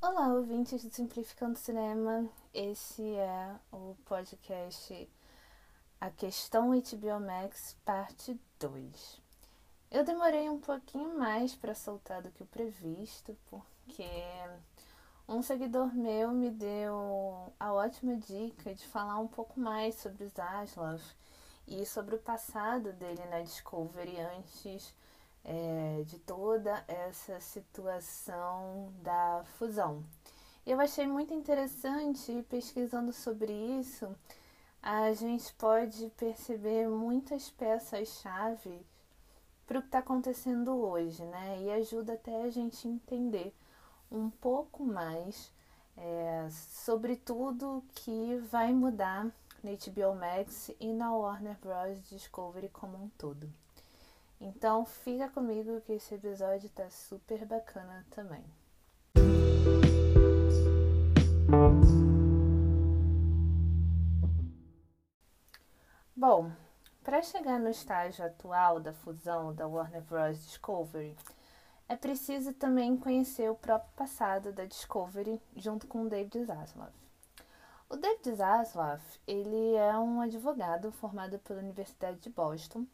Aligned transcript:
Olá, 0.00 0.28
ouvintes 0.28 0.82
do 0.82 0.90
Simplificando 0.90 1.58
Cinema. 1.58 2.26
Esse 2.54 3.02
é 3.02 3.54
o 3.70 3.94
podcast 4.06 5.06
A 6.00 6.10
Questão 6.10 6.70
HBO 6.70 7.20
Max, 7.20 7.76
parte 7.84 8.40
2. 8.58 9.20
Eu 9.90 10.04
demorei 10.04 10.48
um 10.48 10.58
pouquinho 10.58 11.18
mais 11.18 11.54
para 11.54 11.74
soltar 11.74 12.22
do 12.22 12.30
que 12.30 12.42
o 12.42 12.46
previsto, 12.46 13.36
porque 13.50 14.02
um 15.28 15.42
seguidor 15.42 15.94
meu 15.94 16.32
me 16.32 16.50
deu 16.50 17.52
a 17.60 17.72
ótima 17.74 18.16
dica 18.16 18.74
de 18.74 18.86
falar 18.86 19.18
um 19.18 19.28
pouco 19.28 19.60
mais 19.60 19.96
sobre 19.96 20.26
Zaslav 20.26 21.02
e 21.66 21.84
sobre 21.84 22.14
o 22.14 22.18
passado 22.18 22.94
dele 22.94 23.22
na 23.30 23.42
Discovery 23.42 24.18
antes 24.18 24.94
é, 25.44 26.02
de 26.06 26.18
toda 26.20 26.82
essa 26.88 27.38
situação 27.40 28.90
da 29.02 29.44
fusão. 29.58 30.02
Eu 30.66 30.80
achei 30.80 31.06
muito 31.06 31.34
interessante, 31.34 32.42
pesquisando 32.48 33.12
sobre 33.12 33.52
isso, 33.52 34.08
a 34.82 35.12
gente 35.12 35.52
pode 35.54 36.08
perceber 36.16 36.88
muitas 36.88 37.50
peças-chave 37.50 38.80
para 39.66 39.78
o 39.78 39.82
que 39.82 39.88
está 39.88 39.98
acontecendo 39.98 40.74
hoje, 40.74 41.22
né? 41.24 41.60
E 41.60 41.70
ajuda 41.72 42.14
até 42.14 42.44
a 42.44 42.50
gente 42.50 42.88
entender 42.88 43.54
um 44.10 44.30
pouco 44.30 44.84
mais 44.84 45.52
é, 45.96 46.48
sobre 46.50 47.16
tudo 47.16 47.84
que 47.94 48.36
vai 48.50 48.72
mudar 48.72 49.26
na 49.62 49.70
HBO 49.72 50.14
Max 50.14 50.70
e 50.80 50.92
na 50.92 51.12
Warner 51.12 51.56
Bros. 51.60 52.08
Discovery 52.08 52.68
como 52.68 52.96
um 52.96 53.08
todo. 53.10 53.50
Então 54.40 54.84
fica 54.84 55.28
comigo 55.28 55.80
que 55.80 55.94
esse 55.94 56.14
episódio 56.14 56.68
tá 56.70 56.88
super 56.90 57.44
bacana 57.44 58.06
também. 58.10 58.44
Bom, 66.14 66.50
para 67.02 67.22
chegar 67.22 67.58
no 67.58 67.68
estágio 67.68 68.24
atual 68.24 68.80
da 68.80 68.92
fusão 68.92 69.54
da 69.54 69.66
Warner 69.66 70.02
Bros. 70.02 70.44
Discovery, 70.44 71.16
é 71.88 71.96
preciso 71.96 72.52
também 72.52 72.96
conhecer 72.96 73.50
o 73.50 73.54
próprio 73.54 73.90
passado 73.96 74.52
da 74.52 74.66
Discovery 74.66 75.40
junto 75.56 75.86
com 75.86 76.02
o 76.02 76.08
David 76.08 76.44
Zaslav. 76.44 76.92
O 77.88 77.96
David 77.96 78.34
Zaslav, 78.34 79.00
ele 79.26 79.74
é 79.74 79.96
um 79.98 80.20
advogado 80.20 80.92
formado 80.92 81.38
pela 81.38 81.60
Universidade 81.60 82.18
de 82.18 82.28
Boston 82.28 82.86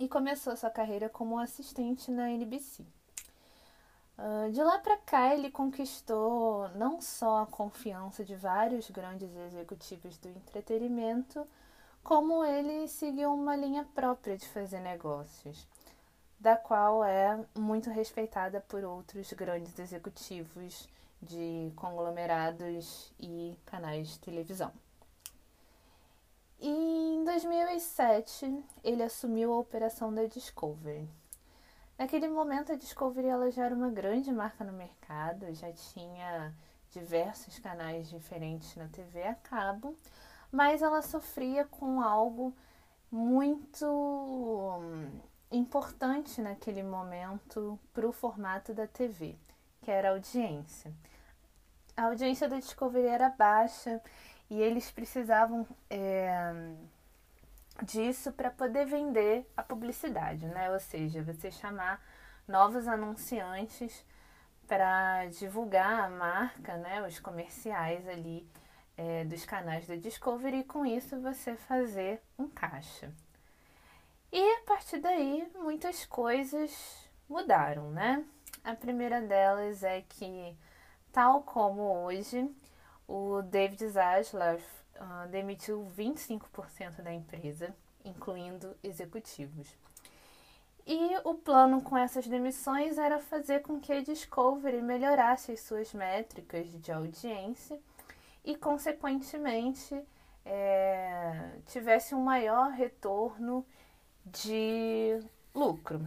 e 0.00 0.08
começou 0.08 0.56
sua 0.56 0.70
carreira 0.70 1.08
como 1.08 1.38
assistente 1.38 2.10
na 2.10 2.28
NBC. 2.28 2.84
Uh, 4.18 4.50
de 4.50 4.60
lá 4.64 4.80
para 4.80 4.96
cá, 4.96 5.32
ele 5.32 5.48
conquistou 5.48 6.68
não 6.70 7.00
só 7.00 7.42
a 7.42 7.46
confiança 7.46 8.24
de 8.24 8.34
vários 8.34 8.90
grandes 8.90 9.32
executivos 9.36 10.18
do 10.18 10.28
entretenimento, 10.28 11.46
como 12.02 12.44
ele 12.44 12.88
seguiu 12.88 13.32
uma 13.32 13.54
linha 13.54 13.86
própria 13.94 14.36
de 14.36 14.48
fazer 14.48 14.80
negócios 14.80 15.68
da 16.38 16.56
qual 16.56 17.04
é 17.04 17.44
muito 17.56 17.90
respeitada 17.90 18.60
por 18.60 18.84
outros 18.84 19.32
grandes 19.32 19.78
executivos 19.78 20.88
de 21.20 21.72
conglomerados 21.74 23.12
e 23.18 23.58
canais 23.66 24.08
de 24.08 24.18
televisão. 24.20 24.72
Em 26.60 27.24
2007, 27.24 28.64
ele 28.82 29.02
assumiu 29.02 29.52
a 29.52 29.58
operação 29.58 30.12
da 30.12 30.24
Discovery. 30.26 31.08
Naquele 31.96 32.28
momento, 32.28 32.72
a 32.72 32.76
Discovery 32.76 33.26
ela 33.26 33.50
já 33.50 33.64
era 33.64 33.74
uma 33.74 33.90
grande 33.90 34.30
marca 34.32 34.64
no 34.64 34.72
mercado, 34.72 35.52
já 35.54 35.72
tinha 35.72 36.54
diversos 36.90 37.58
canais 37.58 38.08
diferentes 38.08 38.74
na 38.76 38.88
TV 38.88 39.22
a 39.24 39.34
cabo, 39.34 39.96
mas 40.50 40.82
ela 40.82 41.02
sofria 41.02 41.64
com 41.64 42.00
algo 42.00 42.54
muito 43.10 43.86
importante 45.50 46.40
naquele 46.40 46.82
momento 46.82 47.78
para 47.92 48.06
o 48.06 48.12
formato 48.12 48.74
da 48.74 48.86
TV, 48.86 49.36
que 49.82 49.90
era 49.90 50.08
a 50.08 50.12
audiência. 50.12 50.92
A 51.96 52.04
audiência 52.04 52.48
da 52.48 52.58
Discovery 52.58 53.06
era 53.06 53.28
baixa 53.30 54.00
e 54.50 54.60
eles 54.60 54.90
precisavam 54.90 55.66
é, 55.90 56.74
disso 57.82 58.32
para 58.32 58.50
poder 58.50 58.86
vender 58.86 59.50
a 59.56 59.62
publicidade, 59.62 60.46
né? 60.46 60.70
Ou 60.70 60.80
seja, 60.80 61.22
você 61.22 61.50
chamar 61.50 62.02
novos 62.46 62.86
anunciantes 62.86 64.04
para 64.66 65.26
divulgar 65.26 66.04
a 66.04 66.10
marca, 66.10 66.76
né? 66.76 67.06
Os 67.06 67.18
comerciais 67.18 68.06
ali 68.08 68.48
é, 68.96 69.24
dos 69.24 69.44
canais 69.44 69.86
da 69.86 69.96
Discovery 69.96 70.58
e 70.58 70.64
com 70.64 70.84
isso 70.84 71.20
você 71.20 71.56
fazer 71.56 72.22
um 72.38 72.48
caixa. 72.48 73.12
E 74.30 74.40
a 74.56 74.62
partir 74.66 74.98
daí, 74.98 75.50
muitas 75.54 76.04
coisas 76.04 77.08
mudaram, 77.28 77.90
né? 77.90 78.24
A 78.62 78.74
primeira 78.74 79.20
delas 79.22 79.82
é 79.82 80.02
que, 80.02 80.54
tal 81.10 81.42
como 81.42 82.04
hoje, 82.04 82.50
o 83.06 83.40
David 83.40 83.88
Zaslav 83.88 84.62
uh, 84.96 85.28
demitiu 85.28 85.90
25% 85.96 87.00
da 87.02 87.12
empresa, 87.12 87.74
incluindo 88.04 88.76
executivos. 88.82 89.74
E 90.86 91.16
o 91.24 91.34
plano 91.34 91.82
com 91.82 91.96
essas 91.96 92.26
demissões 92.26 92.98
era 92.98 93.18
fazer 93.18 93.60
com 93.60 93.80
que 93.80 93.92
a 93.92 94.02
Discovery 94.02 94.82
melhorasse 94.82 95.52
as 95.52 95.60
suas 95.60 95.92
métricas 95.94 96.66
de 96.80 96.92
audiência 96.92 97.78
e, 98.44 98.56
consequentemente, 98.56 100.02
é, 100.44 101.50
tivesse 101.66 102.14
um 102.14 102.22
maior 102.22 102.70
retorno 102.70 103.64
de 104.32 105.22
lucro. 105.54 106.06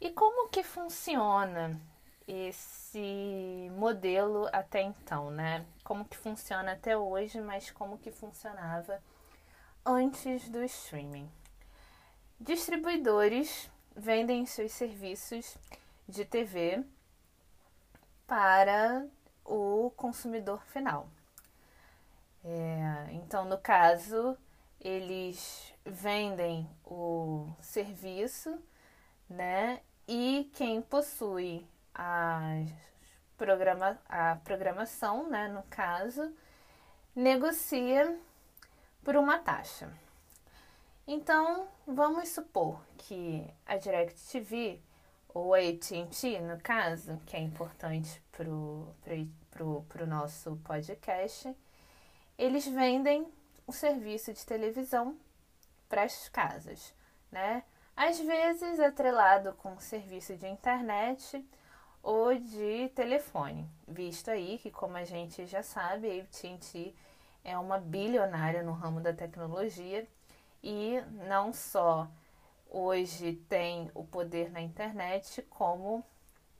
E 0.00 0.10
como 0.10 0.48
que 0.48 0.62
funciona 0.62 1.80
esse 2.26 3.70
modelo 3.72 4.48
até 4.52 4.82
então, 4.82 5.30
né? 5.30 5.64
Como 5.82 6.04
que 6.04 6.16
funciona 6.16 6.72
até 6.72 6.96
hoje, 6.96 7.40
mas 7.40 7.70
como 7.70 7.98
que 7.98 8.10
funcionava 8.10 9.02
antes 9.84 10.48
do 10.48 10.62
streaming. 10.62 11.28
Distribuidores 12.38 13.70
vendem 13.96 14.46
seus 14.46 14.72
serviços 14.72 15.56
de 16.08 16.24
TV 16.24 16.84
para 18.26 19.06
o 19.44 19.90
consumidor 19.96 20.62
final. 20.66 21.08
É, 22.44 23.08
então, 23.12 23.44
no 23.44 23.58
caso, 23.58 24.36
eles 24.80 25.67
vendem 25.88 26.68
o 26.84 27.48
serviço, 27.60 28.58
né? 29.28 29.80
E 30.06 30.50
quem 30.54 30.80
possui 30.80 31.66
a, 31.94 32.62
programa, 33.36 33.98
a 34.08 34.36
programação, 34.36 35.28
né, 35.28 35.48
no 35.48 35.62
caso, 35.64 36.34
negocia 37.14 38.18
por 39.02 39.16
uma 39.16 39.38
taxa. 39.38 39.90
Então, 41.06 41.68
vamos 41.86 42.28
supor 42.28 42.80
que 42.98 43.46
a 43.66 43.76
DirecTV 43.76 44.80
ou 45.28 45.54
a 45.54 45.58
AT&T, 45.58 46.40
no 46.40 46.60
caso, 46.60 47.18
que 47.26 47.36
é 47.36 47.40
importante 47.40 48.22
para 48.32 48.44
o 49.64 50.06
nosso 50.06 50.56
podcast, 50.64 51.54
eles 52.36 52.66
vendem 52.66 53.26
o 53.66 53.72
serviço 53.72 54.32
de 54.32 54.44
televisão 54.44 55.16
para 55.88 56.02
as 56.02 56.28
casas, 56.28 56.94
né? 57.30 57.62
Às 57.96 58.20
vezes 58.20 58.78
atrelado 58.78 59.52
com 59.54 59.78
serviço 59.80 60.36
de 60.36 60.46
internet 60.46 61.44
ou 62.02 62.34
de 62.34 62.88
telefone, 62.94 63.68
visto 63.86 64.30
aí 64.30 64.58
que, 64.58 64.70
como 64.70 64.96
a 64.96 65.04
gente 65.04 65.46
já 65.46 65.62
sabe, 65.62 66.08
a 66.08 66.22
AT&T 66.22 66.94
é 67.42 67.58
uma 67.58 67.78
bilionária 67.78 68.62
no 68.62 68.72
ramo 68.72 69.00
da 69.00 69.12
tecnologia 69.12 70.06
e 70.62 71.00
não 71.26 71.52
só 71.52 72.08
hoje 72.70 73.34
tem 73.48 73.90
o 73.94 74.04
poder 74.04 74.50
na 74.50 74.60
internet, 74.60 75.42
como 75.50 76.04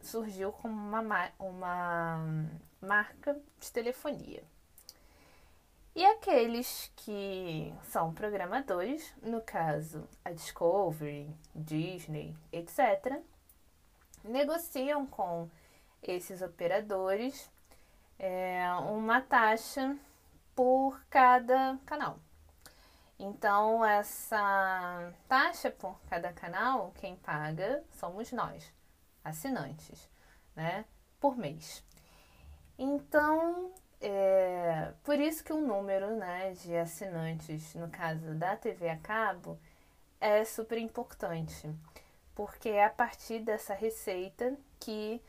surgiu 0.00 0.52
como 0.52 0.74
uma, 0.74 1.30
uma 1.38 2.48
marca 2.80 3.40
de 3.60 3.72
telefonia. 3.72 4.42
E 5.98 6.06
aqueles 6.06 6.92
que 6.94 7.74
são 7.82 8.14
programadores, 8.14 9.12
no 9.20 9.40
caso 9.40 10.08
a 10.24 10.30
Discovery, 10.30 11.28
Disney, 11.52 12.36
etc., 12.52 13.20
negociam 14.22 15.04
com 15.08 15.50
esses 16.00 16.40
operadores 16.40 17.50
é, 18.16 18.64
uma 18.88 19.20
taxa 19.20 19.98
por 20.54 21.02
cada 21.10 21.76
canal. 21.84 22.20
Então, 23.18 23.84
essa 23.84 25.12
taxa 25.28 25.68
por 25.68 25.98
cada 26.08 26.32
canal, 26.32 26.92
quem 27.00 27.16
paga 27.16 27.82
somos 27.90 28.30
nós, 28.30 28.72
assinantes, 29.24 30.08
né? 30.54 30.84
Por 31.18 31.36
mês. 31.36 31.82
Então, 32.78 33.72
é, 34.00 34.92
por 35.02 35.18
isso 35.18 35.42
que 35.42 35.52
o 35.52 35.60
número 35.60 36.16
né, 36.16 36.52
de 36.52 36.76
assinantes, 36.76 37.74
no 37.74 37.88
caso 37.88 38.34
da 38.34 38.56
TV 38.56 38.88
a 38.88 38.96
cabo, 38.96 39.58
é 40.20 40.44
super 40.44 40.78
importante, 40.78 41.70
porque 42.34 42.68
é 42.68 42.84
a 42.84 42.90
partir 42.90 43.40
dessa 43.40 43.74
receita 43.74 44.56
que 44.78 45.22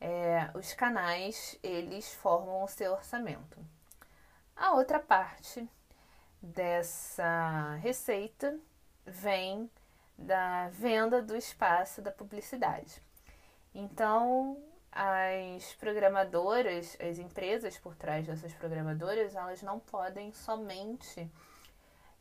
é, 0.00 0.50
os 0.54 0.72
canais 0.74 1.58
eles 1.62 2.12
formam 2.14 2.62
o 2.62 2.68
seu 2.68 2.92
orçamento. 2.92 3.58
A 4.56 4.72
outra 4.72 5.00
parte 5.00 5.68
dessa 6.40 7.74
receita 7.80 8.58
vem 9.04 9.70
da 10.16 10.68
venda 10.68 11.20
do 11.20 11.36
espaço 11.36 12.00
da 12.00 12.10
publicidade. 12.10 13.02
Então, 13.74 14.56
as 14.94 15.74
programadoras, 15.74 16.96
as 17.00 17.18
empresas 17.18 17.76
por 17.76 17.96
trás 17.96 18.26
dessas 18.26 18.52
programadoras, 18.54 19.34
elas 19.34 19.60
não 19.60 19.80
podem 19.80 20.32
somente 20.32 21.28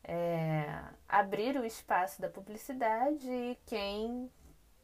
é, 0.03 0.81
abrir 1.07 1.55
o 1.55 1.63
espaço 1.63 2.19
da 2.19 2.27
publicidade 2.27 3.29
e 3.29 3.57
quem 3.67 4.27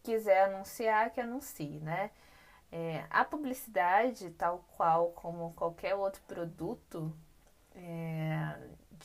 quiser 0.03 0.43
anunciar, 0.43 1.09
que 1.09 1.19
anuncie, 1.19 1.79
né? 1.79 2.11
É, 2.71 3.03
a 3.09 3.25
publicidade, 3.25 4.29
tal 4.31 4.63
qual 4.77 5.07
como 5.13 5.51
qualquer 5.53 5.95
outro 5.95 6.21
produto 6.27 7.11
é, 7.73 8.55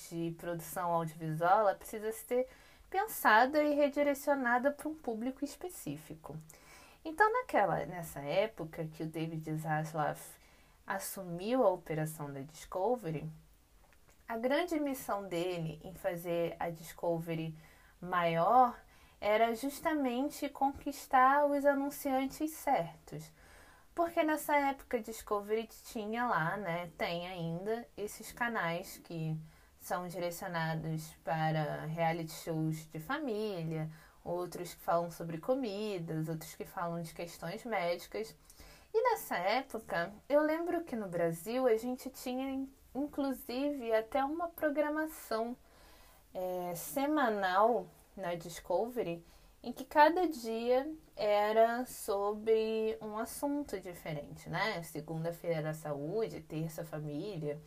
de 0.08 0.34
produção 0.38 0.92
audiovisual, 0.92 1.60
ela 1.60 1.74
precisa 1.74 2.12
ser 2.12 2.46
pensada 2.90 3.62
e 3.62 3.74
redirecionada 3.74 4.70
para 4.70 4.90
um 4.90 4.94
público 4.94 5.42
específico. 5.42 6.36
Então, 7.04 7.30
naquela, 7.32 7.84
nessa 7.84 8.20
época 8.20 8.86
que 8.86 9.02
o 9.02 9.06
David 9.06 9.54
Zaslav 9.56 10.18
assumiu 10.86 11.62
a 11.62 11.70
operação 11.70 12.32
da 12.32 12.40
Discovery, 12.40 13.30
a 14.26 14.38
grande 14.38 14.80
missão 14.80 15.28
dele 15.28 15.78
em 15.84 15.94
fazer 15.94 16.56
a 16.58 16.70
Discovery 16.70 17.54
maior 18.00 18.74
era 19.20 19.54
justamente 19.54 20.48
conquistar 20.48 21.44
os 21.44 21.66
anunciantes 21.66 22.50
certos. 22.52 23.30
Porque 23.94 24.22
nessa 24.22 24.56
época 24.56 24.98
Discovery 24.98 25.68
tinha 25.84 26.26
lá, 26.26 26.56
né, 26.56 26.90
tem 26.96 27.28
ainda 27.28 27.86
esses 27.96 28.32
canais 28.32 28.98
que 29.04 29.38
são 29.78 30.08
direcionados 30.08 31.14
para 31.22 31.84
reality 31.84 32.32
shows 32.32 32.88
de 32.90 32.98
família, 32.98 33.90
outros 34.24 34.74
que 34.74 34.80
falam 34.80 35.10
sobre 35.10 35.38
comidas, 35.38 36.28
outros 36.28 36.54
que 36.54 36.64
falam 36.64 37.02
de 37.02 37.12
questões 37.12 37.64
médicas. 37.64 38.34
E 38.92 39.02
nessa 39.10 39.36
época, 39.36 40.12
eu 40.28 40.40
lembro 40.40 40.82
que 40.84 40.96
no 40.96 41.08
Brasil 41.08 41.66
a 41.66 41.76
gente 41.76 42.08
tinha 42.10 42.66
inclusive 42.94 43.92
até 43.92 44.24
uma 44.24 44.48
programação 44.48 45.56
é, 46.32 46.74
semanal 46.74 47.86
na 48.16 48.34
Discovery 48.34 49.24
em 49.62 49.72
que 49.72 49.84
cada 49.84 50.28
dia 50.28 50.86
era 51.16 51.84
sobre 51.86 52.98
um 53.00 53.16
assunto 53.18 53.80
diferente, 53.80 54.48
né? 54.48 54.82
Segunda-feira 54.82 55.56
era 55.56 55.74
saúde, 55.74 56.40
terça 56.42 56.84
família, 56.84 57.58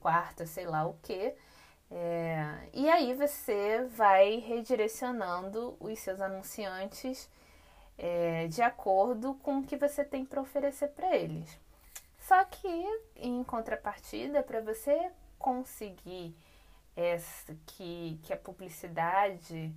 quarta 0.00 0.46
sei 0.46 0.66
lá 0.66 0.86
o 0.86 0.94
que. 1.02 1.34
É, 1.90 2.68
e 2.72 2.88
aí 2.90 3.14
você 3.14 3.84
vai 3.84 4.38
redirecionando 4.38 5.76
os 5.78 5.98
seus 5.98 6.20
anunciantes 6.20 7.30
é, 7.96 8.48
de 8.48 8.60
acordo 8.60 9.34
com 9.34 9.58
o 9.58 9.62
que 9.62 9.76
você 9.76 10.04
tem 10.04 10.24
para 10.24 10.40
oferecer 10.40 10.88
para 10.88 11.14
eles. 11.16 11.58
Só 12.18 12.44
que, 12.44 12.68
em 13.14 13.42
contrapartida, 13.44 14.42
para 14.42 14.60
você 14.60 15.12
conseguir 15.38 16.34
essa, 16.96 17.56
que, 17.66 18.18
que 18.24 18.32
a 18.32 18.36
publicidade 18.36 19.72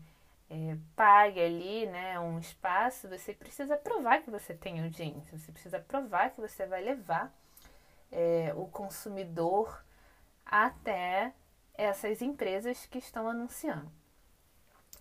é, 0.49 0.77
pague 0.95 1.39
ali 1.39 1.85
né, 1.85 2.19
um 2.19 2.39
espaço, 2.39 3.07
você 3.07 3.33
precisa 3.33 3.77
provar 3.77 4.23
que 4.23 4.31
você 4.31 4.53
tem 4.53 4.81
audiência, 4.81 5.37
você 5.37 5.51
precisa 5.51 5.79
provar 5.79 6.31
que 6.31 6.41
você 6.41 6.65
vai 6.65 6.81
levar 6.81 7.31
é, 8.11 8.51
o 8.55 8.65
consumidor 8.65 9.83
até 10.43 11.33
essas 11.79 12.21
empresas 12.21 12.85
que 12.87 12.97
estão 12.97 13.25
anunciando. 13.25 13.89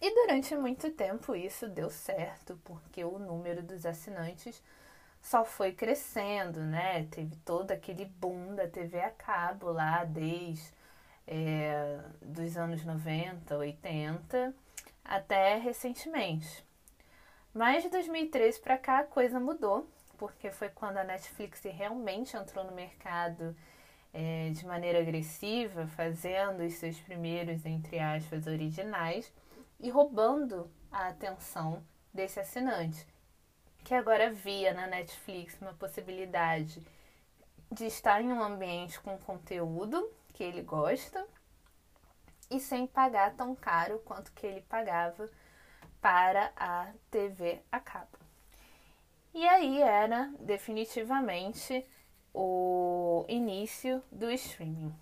E 0.01 0.15
durante 0.15 0.55
muito 0.55 0.93
tempo 0.93 1.35
isso 1.35 1.69
deu 1.69 1.91
certo, 1.91 2.57
porque 2.63 3.03
o 3.03 3.19
número 3.19 3.65
dos 3.65 3.85
assinantes 3.85 4.63
só 5.21 5.45
foi 5.45 5.73
crescendo, 5.73 6.61
né? 6.61 7.05
Teve 7.11 7.35
todo 7.45 7.73
aquele 7.73 8.05
boom 8.05 8.55
da 8.55 8.69
TV 8.69 9.01
a 9.01 9.11
cabo 9.11 9.73
lá 9.73 10.05
desde 10.05 10.73
é, 11.27 11.99
dos 12.23 12.57
anos 12.57 12.85
90, 12.85 13.57
80 13.57 14.55
até 15.05 15.57
recentemente. 15.57 16.65
Mas 17.53 17.83
de 17.83 17.89
2013 17.89 18.61
para 18.61 18.79
cá 18.79 19.01
a 19.01 19.05
coisa 19.05 19.41
mudou, 19.41 19.91
porque 20.17 20.53
foi 20.53 20.69
quando 20.69 20.99
a 20.99 21.05
Netflix 21.05 21.61
realmente 21.65 22.37
entrou 22.37 22.65
no 22.65 22.71
mercado 22.71 23.57
é, 24.13 24.51
de 24.51 24.67
maneira 24.67 25.01
agressiva, 25.01 25.87
fazendo 25.89 26.63
os 26.65 26.75
seus 26.75 26.99
primeiros, 27.01 27.65
entre 27.65 27.99
aspas, 27.99 28.47
originais 28.47 29.33
e 29.79 29.91
roubando 29.91 30.71
a 30.91 31.09
atenção 31.09 31.83
desse 32.13 32.41
assinante 32.41 33.07
que 33.89 33.95
agora 33.95 34.31
via 34.31 34.75
na 34.75 34.87
Netflix 34.87 35.57
uma 35.63 35.73
possibilidade 35.73 36.83
de 37.73 37.87
estar 37.87 38.21
em 38.21 38.31
um 38.31 38.43
ambiente 38.43 39.01
com 39.01 39.17
conteúdo 39.17 40.13
que 40.35 40.45
ele 40.45 40.61
gosta 40.61 41.27
e 42.51 42.61
sem 42.61 42.87
pagar 42.87 43.35
tão 43.35 43.55
caro 43.55 43.99
quanto 44.05 44.31
que 44.33 44.47
ele 44.47 44.61
pagava 44.61 45.31
para 46.03 46.53
a 46.55 46.93
TV 47.11 47.63
a 47.73 47.81
cabo. 47.81 48.19
E 49.33 49.49
aí 49.49 49.81
era 49.81 50.31
definitivamente 50.41 51.83
o 52.41 53.25
início 53.29 54.01
do 54.13 54.31
streaming. 54.31 54.95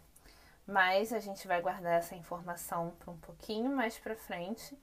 Mas 0.67 1.13
a 1.13 1.21
gente 1.21 1.47
vai 1.47 1.61
guardar 1.61 1.99
essa 1.99 2.17
informação 2.17 2.95
para 2.99 3.11
um 3.11 3.19
pouquinho 3.19 3.71
mais 3.71 3.99
para 3.99 4.17
frente 4.17 4.75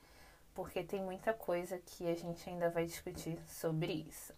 porque 0.54 0.84
tem 0.84 1.02
muita 1.02 1.34
coisa 1.34 1.80
que 1.80 2.08
a 2.08 2.14
gente 2.14 2.48
ainda 2.48 2.70
vai 2.70 2.86
discutir 2.86 3.40
sobre 3.48 4.06
isso. 4.08 4.32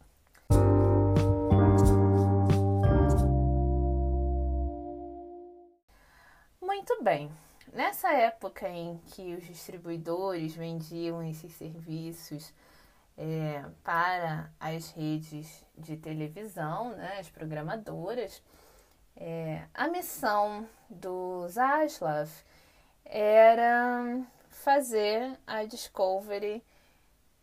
Muito 6.62 7.03
bem. 7.03 7.29
Nessa 7.74 8.13
época 8.13 8.69
em 8.69 8.98
que 9.07 9.36
os 9.36 9.45
distribuidores 9.45 10.55
vendiam 10.55 11.22
esses 11.22 11.51
serviços 11.51 12.53
é, 13.17 13.63
para 13.84 14.51
as 14.60 14.91
redes 14.91 15.65
de 15.77 15.95
televisão, 15.98 16.89
né, 16.95 17.17
as 17.19 17.29
programadoras, 17.29 18.41
é, 19.15 19.63
a 19.74 19.88
missão 19.88 20.67
do 20.89 21.48
Zaslav 21.48 22.29
era 23.05 24.22
fazer 24.50 25.38
a 25.48 25.63
Discovery 25.63 26.63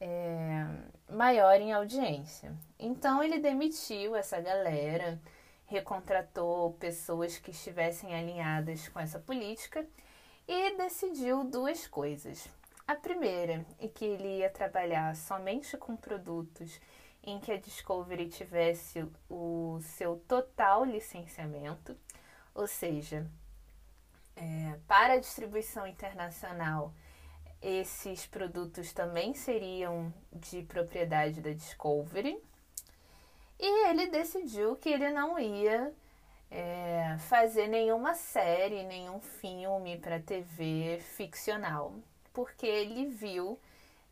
é, 0.00 0.66
maior 1.08 1.60
em 1.60 1.72
audiência. 1.72 2.54
Então 2.78 3.22
ele 3.22 3.38
demitiu 3.38 4.14
essa 4.16 4.40
galera, 4.40 5.20
recontratou 5.66 6.72
pessoas 6.74 7.38
que 7.38 7.50
estivessem 7.50 8.14
alinhadas 8.14 8.88
com 8.88 9.00
essa 9.00 9.18
política 9.18 9.86
e 10.46 10.76
decidiu 10.76 11.44
duas 11.44 11.86
coisas. 11.86 12.48
A 12.92 12.96
primeira 12.96 13.64
é 13.80 13.88
que 13.88 14.04
ele 14.04 14.40
ia 14.40 14.50
trabalhar 14.50 15.16
somente 15.16 15.78
com 15.78 15.96
produtos 15.96 16.78
em 17.22 17.40
que 17.40 17.50
a 17.50 17.56
Discovery 17.56 18.28
tivesse 18.28 19.08
o 19.30 19.78
seu 19.80 20.22
total 20.28 20.84
licenciamento, 20.84 21.96
ou 22.54 22.66
seja, 22.66 23.26
é, 24.36 24.78
para 24.86 25.14
a 25.14 25.18
distribuição 25.18 25.86
internacional, 25.86 26.92
esses 27.62 28.26
produtos 28.26 28.92
também 28.92 29.32
seriam 29.32 30.12
de 30.30 30.62
propriedade 30.62 31.40
da 31.40 31.50
Discovery. 31.50 32.38
E 33.58 33.88
ele 33.88 34.08
decidiu 34.08 34.76
que 34.76 34.90
ele 34.90 35.08
não 35.08 35.38
ia 35.38 35.94
é, 36.50 37.16
fazer 37.20 37.68
nenhuma 37.68 38.12
série, 38.12 38.84
nenhum 38.84 39.18
filme 39.18 39.96
para 39.96 40.20
TV 40.20 41.00
ficcional, 41.00 41.94
porque 42.32 42.66
ele 42.66 43.06
viu 43.06 43.58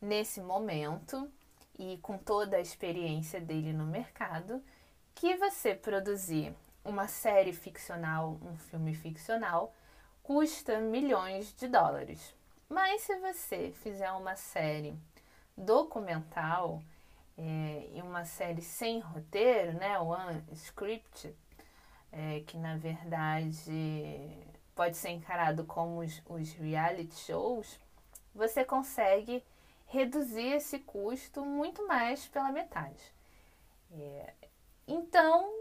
nesse 0.01 0.41
momento 0.41 1.31
e 1.79 1.99
com 1.99 2.19
toda 2.19 2.57
a 2.57 2.61
experiência 2.61 3.41
dele 3.41 3.73
no 3.73 3.87
mercado 3.87 4.63
que 5.15 5.37
você 5.37 5.75
produzir 5.75 6.55
uma 6.85 7.07
série 7.07 7.53
ficcional, 7.53 8.39
um 8.43 8.57
filme 8.57 8.95
ficcional, 8.95 9.75
custa 10.23 10.81
milhões 10.81 11.55
de 11.55 11.69
dólares. 11.69 12.35
Mas 12.69 13.03
se 13.03 13.17
você 13.17 13.73
fizer 13.83 14.11
uma 14.13 14.37
série 14.37 14.95
documental 15.57 16.83
é, 17.37 17.89
e 17.95 18.03
uma 18.03 18.25
série 18.25 18.63
sem 18.63 19.01
roteiro, 19.01 19.73
né, 19.75 19.99
one 19.99 20.43
script, 20.53 21.35
é, 22.13 22.41
que 22.47 22.57
na 22.57 22.77
verdade 22.77 24.47
pode 24.75 24.97
ser 24.97 25.11
encarado 25.11 25.65
como 25.65 26.01
os, 26.01 26.23
os 26.29 26.53
reality 26.55 27.15
shows, 27.15 27.79
você 28.35 28.65
consegue 28.65 29.45
reduzir 29.87 30.53
esse 30.53 30.79
custo 30.79 31.45
muito 31.45 31.87
mais 31.87 32.27
pela 32.29 32.53
metade. 32.53 33.13
É, 33.93 34.33
então, 34.87 35.53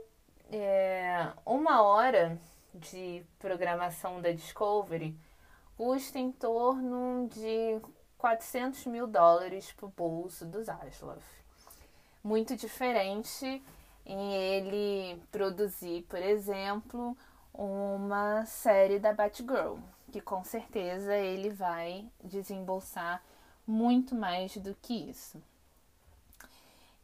é, 0.51 1.31
uma 1.45 1.81
hora 1.81 2.39
de 2.73 3.23
programação 3.39 4.21
da 4.21 4.31
Discovery 4.31 5.17
custa 5.77 6.19
em 6.19 6.31
torno 6.31 7.27
de 7.29 7.81
400 8.17 8.85
mil 8.85 9.07
dólares 9.07 9.71
para 9.71 9.85
o 9.85 9.93
bolso 9.95 10.45
do 10.45 10.61
Zaslav. 10.63 11.21
Muito 12.23 12.55
diferente 12.55 13.63
em 14.05 14.33
ele 14.33 15.21
produzir, 15.31 16.03
por 16.09 16.19
exemplo, 16.19 17.15
uma 17.53 18.45
série 18.45 18.99
da 18.99 19.13
Batgirl, 19.13 19.77
que 20.09 20.19
com 20.19 20.43
certeza 20.43 21.15
ele 21.15 21.49
vai 21.49 22.09
desembolsar 22.23 23.23
muito 23.65 24.15
mais 24.15 24.57
do 24.57 24.75
que 24.81 25.09
isso. 25.09 25.41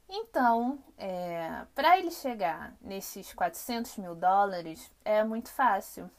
Então, 0.07 0.79
é, 0.97 1.65
para 1.73 1.97
ele 1.97 2.11
chegar 2.11 2.73
nesses 2.81 3.33
400 3.33 3.97
mil 3.97 4.15
dólares 4.15 4.91
é 5.03 5.23
muito 5.23 5.49
fácil, 5.49 6.09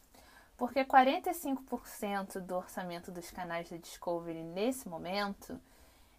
porque 0.57 0.85
45% 0.85 2.40
do 2.40 2.57
orçamento 2.57 3.12
dos 3.12 3.31
canais 3.31 3.69
da 3.71 3.76
Discovery 3.76 4.43
nesse 4.43 4.88
momento 4.88 5.61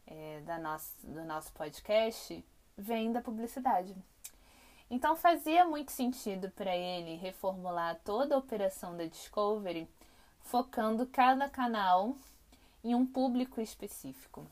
é, 0.05 0.41
da 0.45 0.57
nosso, 0.57 0.93
do 1.03 1.23
nosso 1.25 1.51
podcast 1.53 2.43
vem 2.77 3.11
da 3.11 3.21
publicidade. 3.21 3.95
Então 4.89 5.17
fazia 5.17 5.65
muito 5.65 5.91
sentido 5.91 6.49
para 6.51 6.75
ele 6.75 7.15
reformular 7.15 7.99
toda 8.05 8.35
a 8.35 8.37
operação 8.37 8.95
da 8.95 9.05
Discovery, 9.05 9.87
focando 10.47 11.05
cada 11.05 11.49
canal 11.49 12.15
em 12.83 12.95
um 12.95 13.05
público 13.05 13.61
específico. 13.61 14.45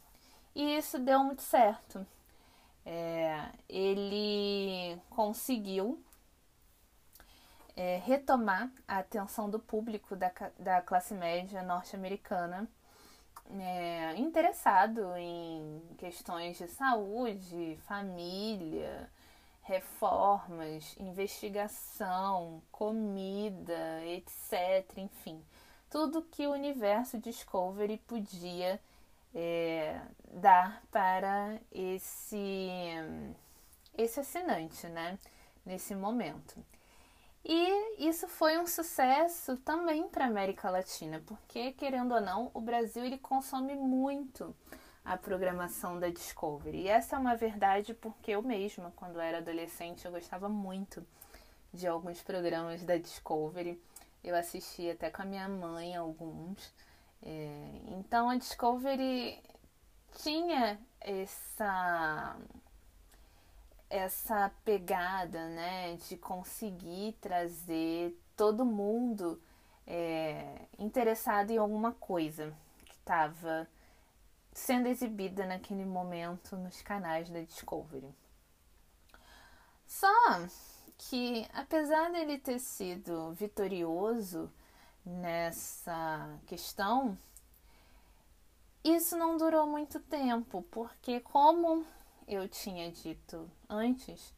E 0.53 0.77
isso 0.77 0.99
deu 0.99 1.23
muito 1.23 1.41
certo. 1.41 2.05
É, 2.85 3.49
ele 3.67 4.99
conseguiu 5.09 6.01
é, 7.75 7.97
retomar 7.97 8.71
a 8.87 8.99
atenção 8.99 9.49
do 9.49 9.59
público 9.59 10.15
da, 10.15 10.31
da 10.59 10.81
classe 10.81 11.13
média 11.13 11.63
norte-americana 11.63 12.69
é, 13.59 14.15
interessado 14.15 15.15
em 15.17 15.81
questões 15.97 16.57
de 16.57 16.67
saúde, 16.67 17.77
família, 17.85 19.09
reformas, 19.61 20.95
investigação, 20.99 22.61
comida, 22.71 24.03
etc. 24.05 24.97
Enfim, 24.97 25.43
tudo 25.89 26.21
que 26.23 26.47
o 26.47 26.51
universo 26.51 27.17
Discovery 27.17 27.97
podia 28.07 28.79
é, 29.33 29.99
dar 30.31 30.81
para 30.91 31.59
esse, 31.71 32.69
esse 33.97 34.19
assinante, 34.19 34.87
né? 34.87 35.17
Nesse 35.65 35.95
momento. 35.95 36.63
E 37.43 38.07
isso 38.07 38.27
foi 38.27 38.57
um 38.57 38.65
sucesso 38.65 39.55
também 39.57 40.07
para 40.09 40.25
a 40.25 40.27
América 40.27 40.69
Latina, 40.69 41.21
porque 41.27 41.73
querendo 41.73 42.15
ou 42.15 42.21
não, 42.21 42.49
o 42.53 42.59
Brasil 42.59 43.05
ele 43.05 43.19
consome 43.19 43.75
muito 43.75 44.55
a 45.05 45.15
programação 45.15 45.99
da 45.99 46.09
Discovery. 46.09 46.81
E 46.81 46.87
essa 46.87 47.15
é 47.15 47.19
uma 47.19 47.35
verdade 47.35 47.93
porque 47.93 48.31
eu 48.31 48.41
mesma, 48.41 48.91
quando 48.95 49.19
era 49.19 49.37
adolescente, 49.37 50.03
eu 50.05 50.11
gostava 50.11 50.49
muito 50.49 51.05
de 51.71 51.85
alguns 51.85 52.23
programas 52.23 52.83
da 52.83 52.97
Discovery. 52.97 53.79
Eu 54.25 54.35
assisti 54.35 54.89
até 54.89 55.11
com 55.11 55.21
a 55.21 55.25
minha 55.25 55.47
mãe 55.47 55.95
alguns. 55.95 56.73
É, 57.21 57.81
então 57.99 58.27
a 58.27 58.35
Discovery 58.35 59.39
tinha 60.17 60.79
essa 60.99 62.35
essa 63.87 64.51
pegada, 64.65 65.47
né, 65.49 65.95
de 66.09 66.17
conseguir 66.17 67.13
trazer 67.21 68.19
todo 68.35 68.65
mundo 68.65 69.39
é, 69.85 70.67
interessado 70.79 71.51
em 71.51 71.57
alguma 71.57 71.91
coisa 71.93 72.51
que 72.83 72.95
estava 72.95 73.67
sendo 74.51 74.87
exibida 74.87 75.45
naquele 75.45 75.85
momento 75.85 76.57
nos 76.57 76.81
canais 76.81 77.29
da 77.29 77.41
Discovery. 77.41 78.09
Só 79.85 80.09
que, 80.97 81.47
apesar 81.53 82.11
dele 82.11 82.37
ter 82.37 82.59
sido 82.59 83.33
vitorioso 83.33 84.51
nessa 85.05 86.39
questão, 86.47 87.17
isso 88.83 89.17
não 89.17 89.37
durou 89.37 89.67
muito 89.67 89.99
tempo, 89.99 90.63
porque, 90.71 91.19
como 91.19 91.85
eu 92.27 92.47
tinha 92.47 92.91
dito 92.91 93.49
antes, 93.69 94.33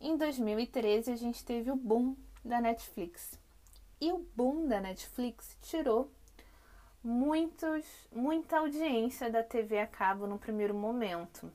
em 0.00 0.16
2013 0.16 1.12
a 1.12 1.16
gente 1.16 1.44
teve 1.44 1.70
o 1.70 1.76
boom 1.76 2.16
da 2.44 2.60
Netflix. 2.60 3.38
E 4.00 4.10
o 4.12 4.18
boom 4.34 4.66
da 4.66 4.80
Netflix 4.80 5.56
tirou 5.60 6.10
muitos, 7.02 7.84
muita 8.10 8.58
audiência 8.58 9.30
da 9.30 9.42
TV 9.42 9.78
a 9.78 9.86
cabo 9.86 10.26
no 10.26 10.38
primeiro 10.38 10.74
momento. 10.74 11.52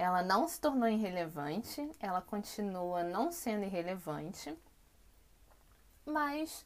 Ela 0.00 0.22
não 0.22 0.48
se 0.48 0.58
tornou 0.58 0.88
irrelevante, 0.88 1.86
ela 2.00 2.22
continua 2.22 3.04
não 3.04 3.30
sendo 3.30 3.64
irrelevante, 3.64 4.56
mas 6.06 6.64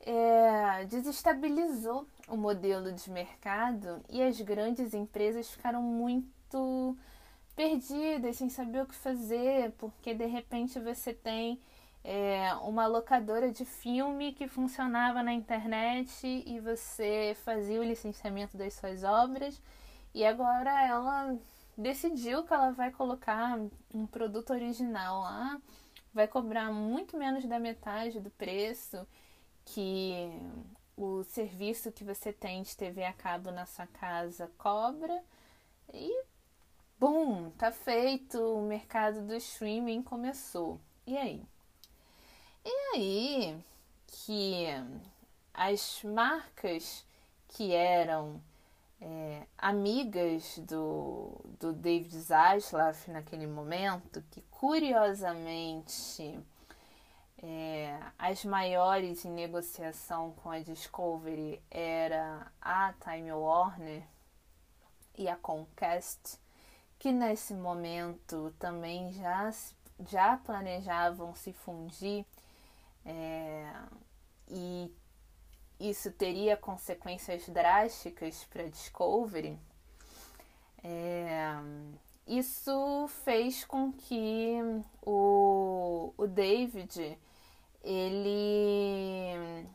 é, 0.00 0.86
desestabilizou 0.86 2.06
o 2.26 2.38
modelo 2.38 2.90
de 2.90 3.10
mercado 3.10 4.02
e 4.08 4.22
as 4.22 4.40
grandes 4.40 4.94
empresas 4.94 5.50
ficaram 5.50 5.82
muito 5.82 6.96
perdidas, 7.54 8.36
sem 8.36 8.48
saber 8.48 8.80
o 8.80 8.86
que 8.86 8.94
fazer, 8.94 9.72
porque 9.72 10.14
de 10.14 10.24
repente 10.24 10.80
você 10.80 11.12
tem 11.12 11.60
é, 12.02 12.54
uma 12.62 12.86
locadora 12.86 13.52
de 13.52 13.66
filme 13.66 14.32
que 14.32 14.48
funcionava 14.48 15.22
na 15.22 15.34
internet 15.34 16.42
e 16.46 16.58
você 16.60 17.36
fazia 17.44 17.78
o 17.78 17.84
licenciamento 17.84 18.56
das 18.56 18.72
suas 18.72 19.04
obras 19.04 19.60
e 20.14 20.24
agora 20.24 20.70
ela 20.86 21.36
decidiu 21.76 22.44
que 22.44 22.52
ela 22.52 22.70
vai 22.70 22.90
colocar 22.90 23.58
um 23.92 24.06
produto 24.06 24.50
original 24.50 25.20
lá, 25.22 25.60
vai 26.12 26.28
cobrar 26.28 26.72
muito 26.72 27.16
menos 27.16 27.44
da 27.44 27.58
metade 27.58 28.20
do 28.20 28.30
preço 28.30 29.06
que 29.64 30.28
o 30.96 31.24
serviço 31.24 31.90
que 31.90 32.04
você 32.04 32.32
tem 32.32 32.62
de 32.62 32.76
TV 32.76 33.04
a 33.04 33.12
cabo 33.12 33.50
na 33.50 33.66
sua 33.66 33.86
casa 33.86 34.50
cobra 34.56 35.22
e 35.92 36.24
bum, 36.98 37.50
tá 37.50 37.72
feito, 37.72 38.38
o 38.38 38.62
mercado 38.62 39.26
do 39.26 39.34
streaming 39.34 40.02
começou. 40.02 40.80
E 41.06 41.16
aí? 41.16 41.44
E 42.64 42.70
aí 42.94 43.64
que 44.06 44.66
as 45.52 46.02
marcas 46.02 47.04
que 47.48 47.72
eram 47.72 48.40
é, 49.04 49.46
amigas 49.58 50.58
do, 50.60 51.38
do 51.60 51.74
David 51.74 52.18
Zaslav 52.18 52.96
naquele 53.08 53.46
momento, 53.46 54.22
que 54.30 54.40
curiosamente 54.50 56.40
é, 57.36 58.00
as 58.18 58.42
maiores 58.46 59.22
em 59.26 59.30
negociação 59.30 60.32
com 60.42 60.50
a 60.50 60.58
Discovery 60.58 61.62
era 61.70 62.50
a 62.62 62.94
Time 62.94 63.30
Warner 63.30 64.02
e 65.18 65.28
a 65.28 65.36
Comcast, 65.36 66.38
que 66.98 67.12
nesse 67.12 67.52
momento 67.52 68.54
também 68.58 69.12
já, 69.12 69.52
já 70.08 70.38
planejavam 70.38 71.34
se 71.34 71.52
fundir 71.52 72.24
é, 73.04 73.70
e 74.48 74.90
isso 75.78 76.10
teria 76.12 76.56
consequências 76.56 77.48
drásticas 77.48 78.44
para 78.44 78.68
Discovery, 78.68 79.58
é, 80.82 81.54
isso 82.26 83.08
fez 83.24 83.64
com 83.64 83.92
que 83.92 84.58
o, 85.02 86.12
o 86.16 86.26
David 86.26 87.18
ele 87.82 89.66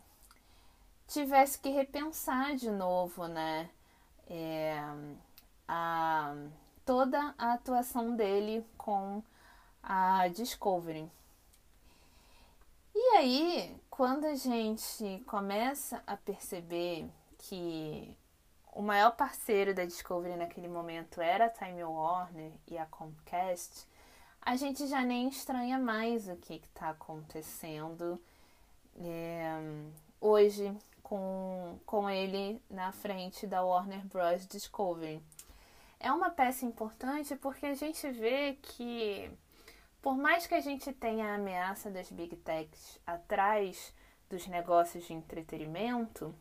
tivesse 1.08 1.60
que 1.60 1.70
repensar 1.70 2.56
de 2.56 2.70
novo, 2.70 3.28
né? 3.28 3.70
É, 4.28 4.80
a, 5.68 6.36
toda 6.86 7.34
a 7.38 7.54
atuação 7.54 8.16
dele 8.16 8.66
com 8.78 9.24
a 9.82 10.28
Discovery. 10.28 11.10
E 12.94 13.18
aí, 13.18 13.79
quando 14.00 14.24
a 14.24 14.36
gente 14.36 15.22
começa 15.28 16.02
a 16.08 16.16
perceber 16.16 17.06
que 17.38 18.18
o 18.72 18.82
maior 18.82 19.12
parceiro 19.12 19.74
da 19.74 19.84
Discovery 19.84 20.38
naquele 20.38 20.70
momento 20.70 21.20
era 21.20 21.48
a 21.48 21.50
Time 21.50 21.84
Warner 21.84 22.54
e 22.66 22.78
a 22.78 22.86
Comcast, 22.86 23.86
a 24.42 24.56
gente 24.56 24.88
já 24.88 25.02
nem 25.02 25.28
estranha 25.28 25.78
mais 25.78 26.30
o 26.30 26.38
que 26.38 26.62
está 26.64 26.92
acontecendo 26.92 28.18
é, 29.02 29.60
hoje 30.22 30.74
com, 31.04 31.78
com 31.86 32.10
ele 32.10 32.62
na 32.70 32.94
frente 32.94 33.46
da 33.46 33.66
Warner 33.66 34.06
Bros. 34.06 34.48
Discovery. 34.48 35.22
É 36.00 36.10
uma 36.10 36.30
peça 36.30 36.66
importante 36.66 37.36
porque 37.36 37.66
a 37.66 37.76
gente 37.76 38.10
vê 38.12 38.58
que, 38.62 39.30
por 40.02 40.18
mais 40.18 40.48
que 40.48 40.56
a 40.56 40.62
gente 40.62 40.92
tenha 40.94 41.28
a 41.28 41.36
ameaça 41.36 41.90
das 41.90 42.12
Big 42.12 42.36
Techs 42.38 43.00
atrás 43.06 43.94
dos 44.30 44.48
negócios 44.48 45.06
de 45.06 45.14
entretenimento, 45.14 46.34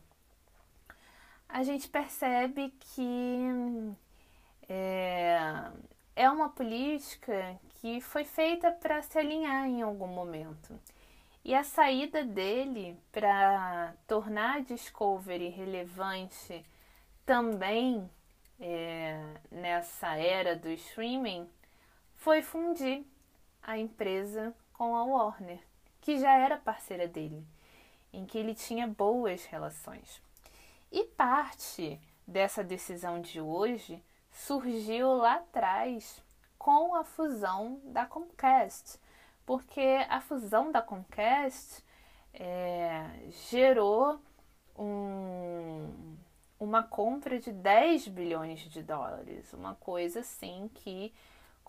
a 1.47 1.63
gente 1.63 1.87
percebe 1.89 2.73
que 2.79 3.95
é, 4.67 5.71
é 6.15 6.29
uma 6.29 6.49
política 6.49 7.59
que 7.81 7.99
foi 7.99 8.23
feita 8.23 8.71
para 8.71 9.01
se 9.01 9.17
alinhar 9.17 9.65
em 9.67 9.81
algum 9.81 10.07
momento. 10.07 10.79
E 11.43 11.55
a 11.55 11.63
saída 11.63 12.23
dele 12.23 12.95
para 13.11 13.93
tornar 14.07 14.57
a 14.57 14.59
Discovery 14.59 15.49
relevante 15.49 16.63
também 17.25 18.09
é, 18.59 19.23
nessa 19.49 20.15
era 20.17 20.55
do 20.55 20.69
streaming 20.69 21.49
foi 22.15 22.41
fundir 22.41 23.05
a 23.61 23.77
empresa 23.77 24.53
com 24.73 24.95
a 24.95 25.03
Warner, 25.03 25.59
que 26.01 26.17
já 26.17 26.33
era 26.33 26.57
parceira 26.57 27.07
dele, 27.07 27.45
em 28.11 28.25
que 28.25 28.37
ele 28.37 28.55
tinha 28.55 28.87
boas 28.87 29.45
relações. 29.45 30.21
E 30.91 31.03
parte 31.03 31.99
dessa 32.25 32.63
decisão 32.63 33.21
de 33.21 33.39
hoje 33.39 34.03
surgiu 34.31 35.15
lá 35.17 35.35
atrás 35.35 36.23
com 36.57 36.95
a 36.95 37.03
fusão 37.03 37.79
da 37.85 38.05
Comcast, 38.05 38.99
porque 39.45 40.05
a 40.09 40.21
fusão 40.21 40.71
da 40.71 40.81
Comcast 40.81 41.83
é, 42.33 43.05
gerou 43.49 44.19
um, 44.77 46.15
uma 46.59 46.83
compra 46.83 47.39
de 47.39 47.51
10 47.51 48.07
bilhões 48.09 48.59
de 48.61 48.83
dólares, 48.83 49.51
uma 49.53 49.75
coisa 49.75 50.21
assim 50.21 50.69
que 50.73 51.13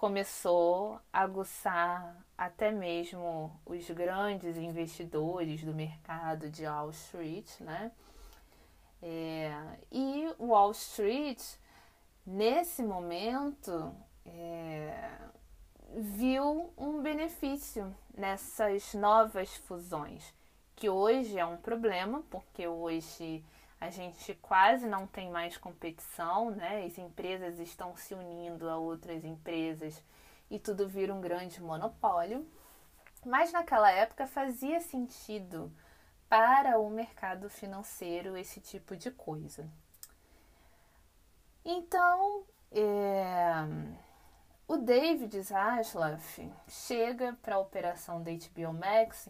começou 0.00 0.98
a 1.12 1.24
aguçar 1.24 2.16
até 2.38 2.70
mesmo 2.70 3.52
os 3.66 3.90
grandes 3.90 4.56
investidores 4.56 5.62
do 5.62 5.74
mercado 5.74 6.48
de 6.48 6.64
Wall 6.64 6.88
Street, 6.88 7.60
né? 7.60 7.92
É, 9.02 9.52
e 9.92 10.26
Wall 10.38 10.70
Street, 10.70 11.42
nesse 12.24 12.82
momento, 12.82 13.94
é, 14.24 15.18
viu 15.94 16.72
um 16.78 17.02
benefício 17.02 17.94
nessas 18.16 18.94
novas 18.94 19.54
fusões, 19.54 20.32
que 20.74 20.88
hoje 20.88 21.38
é 21.38 21.44
um 21.44 21.58
problema, 21.58 22.24
porque 22.30 22.66
hoje 22.66 23.44
a 23.80 23.88
gente 23.88 24.34
quase 24.34 24.86
não 24.86 25.06
tem 25.06 25.30
mais 25.30 25.56
competição, 25.56 26.50
né? 26.50 26.84
As 26.84 26.98
empresas 26.98 27.58
estão 27.58 27.96
se 27.96 28.14
unindo 28.14 28.68
a 28.68 28.76
outras 28.76 29.24
empresas 29.24 30.04
e 30.50 30.58
tudo 30.58 30.86
vira 30.86 31.14
um 31.14 31.20
grande 31.20 31.62
monopólio. 31.62 32.46
Mas 33.24 33.52
naquela 33.52 33.90
época 33.90 34.26
fazia 34.26 34.80
sentido 34.80 35.72
para 36.28 36.78
o 36.78 36.90
mercado 36.90 37.48
financeiro 37.48 38.36
esse 38.36 38.60
tipo 38.60 38.96
de 38.96 39.10
coisa. 39.10 39.68
Então, 41.64 42.44
é, 42.70 43.52
o 44.68 44.76
David 44.76 45.40
Zaslav 45.42 46.22
chega 46.68 47.36
para 47.42 47.56
a 47.56 47.58
operação 47.58 48.22
da 48.22 48.30
HBO 48.30 48.72
Max 48.72 49.28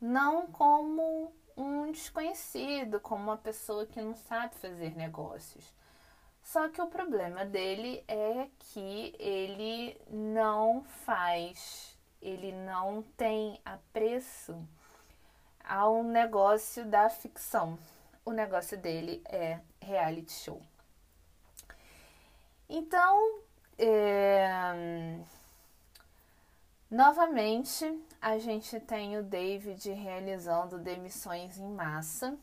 não 0.00 0.46
como 0.46 1.32
um 1.58 1.90
desconhecido, 1.90 3.00
como 3.00 3.24
uma 3.24 3.36
pessoa 3.36 3.84
que 3.84 4.00
não 4.00 4.14
sabe 4.14 4.54
fazer 4.54 4.96
negócios. 4.96 5.74
Só 6.42 6.68
que 6.68 6.80
o 6.80 6.86
problema 6.86 7.44
dele 7.44 8.02
é 8.06 8.48
que 8.58 9.14
ele 9.18 10.00
não 10.08 10.82
faz, 11.04 11.98
ele 12.22 12.52
não 12.52 13.02
tem 13.16 13.60
apreço 13.64 14.66
ao 15.62 16.02
negócio 16.02 16.86
da 16.86 17.10
ficção. 17.10 17.78
O 18.24 18.30
negócio 18.30 18.78
dele 18.78 19.20
é 19.26 19.60
reality 19.80 20.32
show. 20.32 20.62
Então, 22.68 23.40
é... 23.78 25.18
novamente, 26.90 27.84
a 28.20 28.38
gente 28.38 28.78
tem 28.80 29.16
o 29.16 29.22
David 29.22 29.90
realizando 29.92 30.78
demissões 30.78 31.58
em 31.58 31.68
massa 31.68 32.36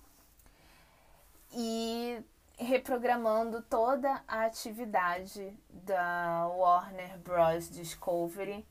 e 1.52 2.24
reprogramando 2.58 3.62
toda 3.62 4.24
a 4.28 4.46
atividade 4.46 5.58
da 5.70 6.48
Warner 6.48 7.18
Bros. 7.20 7.70
Discovery 7.70 8.66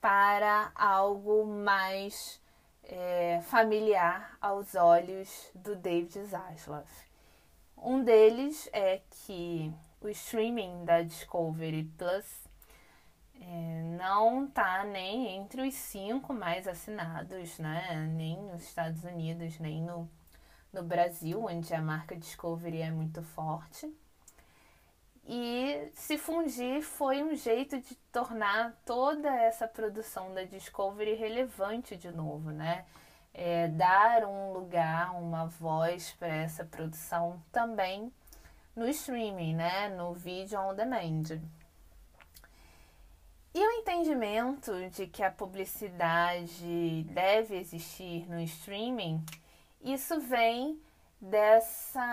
para 0.00 0.70
algo 0.74 1.44
mais 1.44 2.40
é, 2.84 3.40
familiar 3.42 4.36
aos 4.40 4.74
olhos 4.74 5.50
do 5.54 5.74
David 5.74 6.24
Zaslav. 6.24 6.86
Um 7.76 8.02
deles 8.02 8.68
é 8.72 9.00
que 9.10 9.72
o 10.00 10.08
streaming 10.08 10.84
da 10.84 11.02
Discovery 11.02 11.84
Plus 11.96 12.47
é, 13.40 13.82
não 13.96 14.46
está 14.46 14.84
nem 14.84 15.36
entre 15.36 15.66
os 15.66 15.74
cinco 15.74 16.32
mais 16.32 16.66
assinados, 16.66 17.58
né? 17.58 18.06
Nem 18.14 18.36
nos 18.42 18.62
Estados 18.62 19.04
Unidos, 19.04 19.58
nem 19.58 19.82
no, 19.82 20.08
no 20.72 20.82
Brasil, 20.82 21.44
onde 21.44 21.72
a 21.74 21.80
marca 21.80 22.16
Discovery 22.16 22.82
é 22.82 22.90
muito 22.90 23.22
forte. 23.22 23.92
E 25.30 25.90
se 25.92 26.16
fundir 26.16 26.82
foi 26.82 27.22
um 27.22 27.34
jeito 27.36 27.78
de 27.80 27.94
tornar 28.10 28.74
toda 28.86 29.28
essa 29.28 29.68
produção 29.68 30.32
da 30.32 30.44
Discovery 30.44 31.14
relevante 31.14 31.96
de 31.96 32.10
novo, 32.10 32.50
né? 32.50 32.86
É, 33.34 33.68
dar 33.68 34.24
um 34.24 34.52
lugar, 34.52 35.14
uma 35.14 35.46
voz 35.46 36.12
para 36.18 36.28
essa 36.28 36.64
produção 36.64 37.40
também 37.52 38.10
no 38.74 38.88
streaming, 38.88 39.54
né? 39.54 39.90
No 39.90 40.14
vídeo 40.14 40.58
on 40.58 40.74
demand. 40.74 41.40
E 43.54 43.60
o 43.60 43.70
entendimento 43.72 44.72
de 44.90 45.06
que 45.06 45.22
a 45.22 45.30
publicidade 45.30 47.04
deve 47.10 47.56
existir 47.56 48.28
no 48.28 48.40
streaming, 48.40 49.24
isso 49.82 50.20
vem 50.20 50.80
dessa 51.20 52.04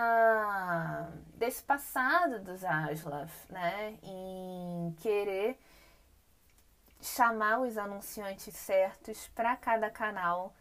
desse 1.34 1.62
passado 1.62 2.40
dos 2.40 2.64
Aslav, 2.64 3.30
né, 3.48 3.96
em 4.02 4.94
querer 5.00 5.58
chamar 7.00 7.60
os 7.60 7.78
anunciantes 7.78 8.56
certos 8.56 9.28
para 9.28 9.54
cada 9.56 9.90
canal 9.90 10.52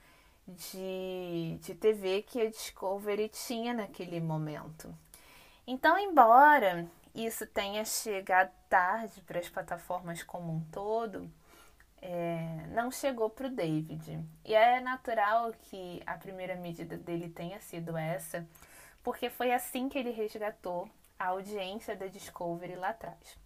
de, 0.47 1.57
de 1.61 1.73
TV 1.73 2.21
que 2.21 2.41
a 2.41 2.49
Discovery 2.49 3.29
tinha 3.29 3.73
naquele 3.73 4.19
momento. 4.19 4.93
Então, 5.65 5.97
embora 5.97 6.87
isso 7.15 7.47
tenha 7.47 7.85
chegado 7.85 8.51
tarde 8.69 9.21
para 9.21 9.39
as 9.39 9.47
plataformas 9.47 10.21
como 10.21 10.51
um 10.51 10.61
todo, 10.71 11.31
é, 12.01 12.67
não 12.71 12.91
chegou 12.91 13.29
para 13.29 13.47
o 13.47 13.51
David. 13.51 14.19
E 14.43 14.53
é 14.53 14.79
natural 14.81 15.53
que 15.53 16.03
a 16.05 16.15
primeira 16.15 16.55
medida 16.55 16.97
dele 16.97 17.29
tenha 17.29 17.59
sido 17.61 17.95
essa, 17.95 18.45
porque 19.01 19.29
foi 19.29 19.51
assim 19.53 19.87
que 19.87 19.97
ele 19.97 20.11
resgatou 20.11 20.89
a 21.17 21.27
audiência 21.27 21.95
da 21.95 22.07
Discovery 22.07 22.75
lá 22.75 22.89
atrás. 22.89 23.37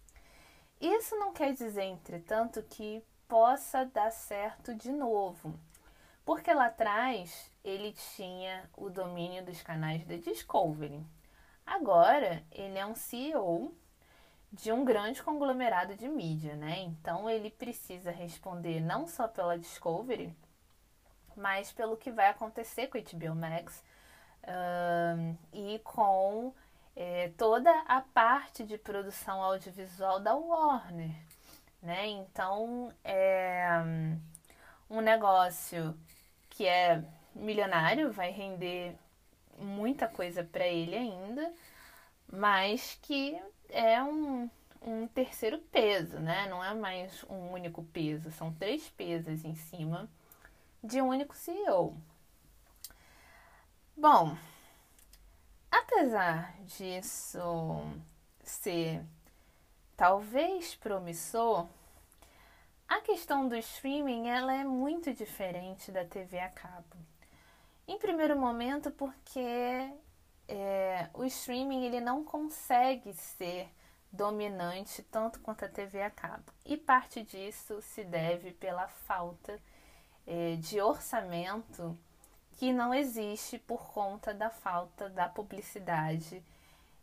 Isso 0.80 1.14
não 1.16 1.32
quer 1.32 1.52
dizer, 1.52 1.84
entretanto, 1.84 2.62
que 2.62 3.04
possa 3.28 3.84
dar 3.84 4.10
certo 4.10 4.74
de 4.74 4.90
novo, 4.90 5.54
porque 6.24 6.52
lá 6.52 6.66
atrás 6.66 7.52
ele 7.62 7.92
tinha 7.92 8.68
o 8.76 8.90
domínio 8.90 9.44
dos 9.44 9.62
canais 9.62 10.04
da 10.04 10.16
Discovery. 10.16 11.00
Agora 11.66 12.42
ele 12.50 12.78
é 12.78 12.86
um 12.86 12.94
CEO 12.94 13.74
de 14.52 14.72
um 14.72 14.84
grande 14.84 15.22
conglomerado 15.22 15.94
de 15.94 16.08
mídia, 16.08 16.56
né? 16.56 16.80
Então 16.80 17.30
ele 17.30 17.50
precisa 17.50 18.10
responder 18.10 18.80
não 18.80 19.06
só 19.06 19.28
pela 19.28 19.58
Discovery, 19.58 20.34
mas 21.36 21.72
pelo 21.72 21.96
que 21.96 22.10
vai 22.10 22.28
acontecer 22.28 22.88
com 22.88 22.98
a 22.98 23.00
HBO 23.00 23.34
Max 23.34 23.82
e 25.52 25.78
com 25.84 26.52
é, 26.96 27.30
toda 27.36 27.70
a 27.86 28.00
parte 28.00 28.64
de 28.64 28.76
produção 28.76 29.42
audiovisual 29.42 30.18
da 30.18 30.34
Warner, 30.34 31.14
né? 31.80 32.08
Então 32.08 32.92
é 33.04 33.68
um 34.88 35.00
negócio 35.00 35.96
que 36.48 36.66
é 36.66 37.04
milionário, 37.34 38.10
vai 38.10 38.32
render 38.32 38.96
muita 39.60 40.08
coisa 40.08 40.42
para 40.42 40.66
ele 40.66 40.96
ainda 40.96 41.52
mas 42.32 42.98
que 43.02 43.40
é 43.68 44.02
um, 44.02 44.48
um 44.80 45.06
terceiro 45.08 45.58
peso, 45.58 46.18
né? 46.18 46.48
Não 46.48 46.62
é 46.62 46.74
mais 46.74 47.24
um 47.24 47.52
único 47.52 47.82
peso, 47.84 48.30
são 48.30 48.52
três 48.54 48.88
pesos 48.88 49.44
em 49.44 49.54
cima 49.54 50.08
de 50.82 51.00
um 51.00 51.08
único 51.08 51.34
CEO. 51.34 51.96
Bom, 53.96 54.36
apesar 55.70 56.54
disso 56.62 57.82
ser 58.42 59.02
talvez 59.96 60.74
promissor, 60.76 61.66
a 62.88 63.00
questão 63.00 63.46
do 63.46 63.56
streaming 63.56 64.28
ela 64.28 64.54
é 64.54 64.64
muito 64.64 65.12
diferente 65.12 65.92
da 65.92 66.04
TV 66.04 66.38
a 66.38 66.48
cabo. 66.48 66.96
Em 67.90 67.98
primeiro 67.98 68.38
momento, 68.38 68.88
porque 68.92 69.92
é, 70.46 71.10
o 71.12 71.24
streaming 71.24 71.86
ele 71.86 72.00
não 72.00 72.22
consegue 72.22 73.12
ser 73.12 73.68
dominante 74.12 75.02
tanto 75.02 75.40
quanto 75.40 75.64
a 75.64 75.68
TV 75.68 76.00
a 76.00 76.08
cabo. 76.08 76.52
E 76.64 76.76
parte 76.76 77.20
disso 77.24 77.82
se 77.82 78.04
deve 78.04 78.52
pela 78.52 78.86
falta 78.86 79.60
é, 80.24 80.54
de 80.54 80.80
orçamento 80.80 81.98
que 82.52 82.72
não 82.72 82.94
existe 82.94 83.58
por 83.58 83.90
conta 83.92 84.32
da 84.32 84.50
falta 84.50 85.10
da 85.10 85.28
publicidade 85.28 86.44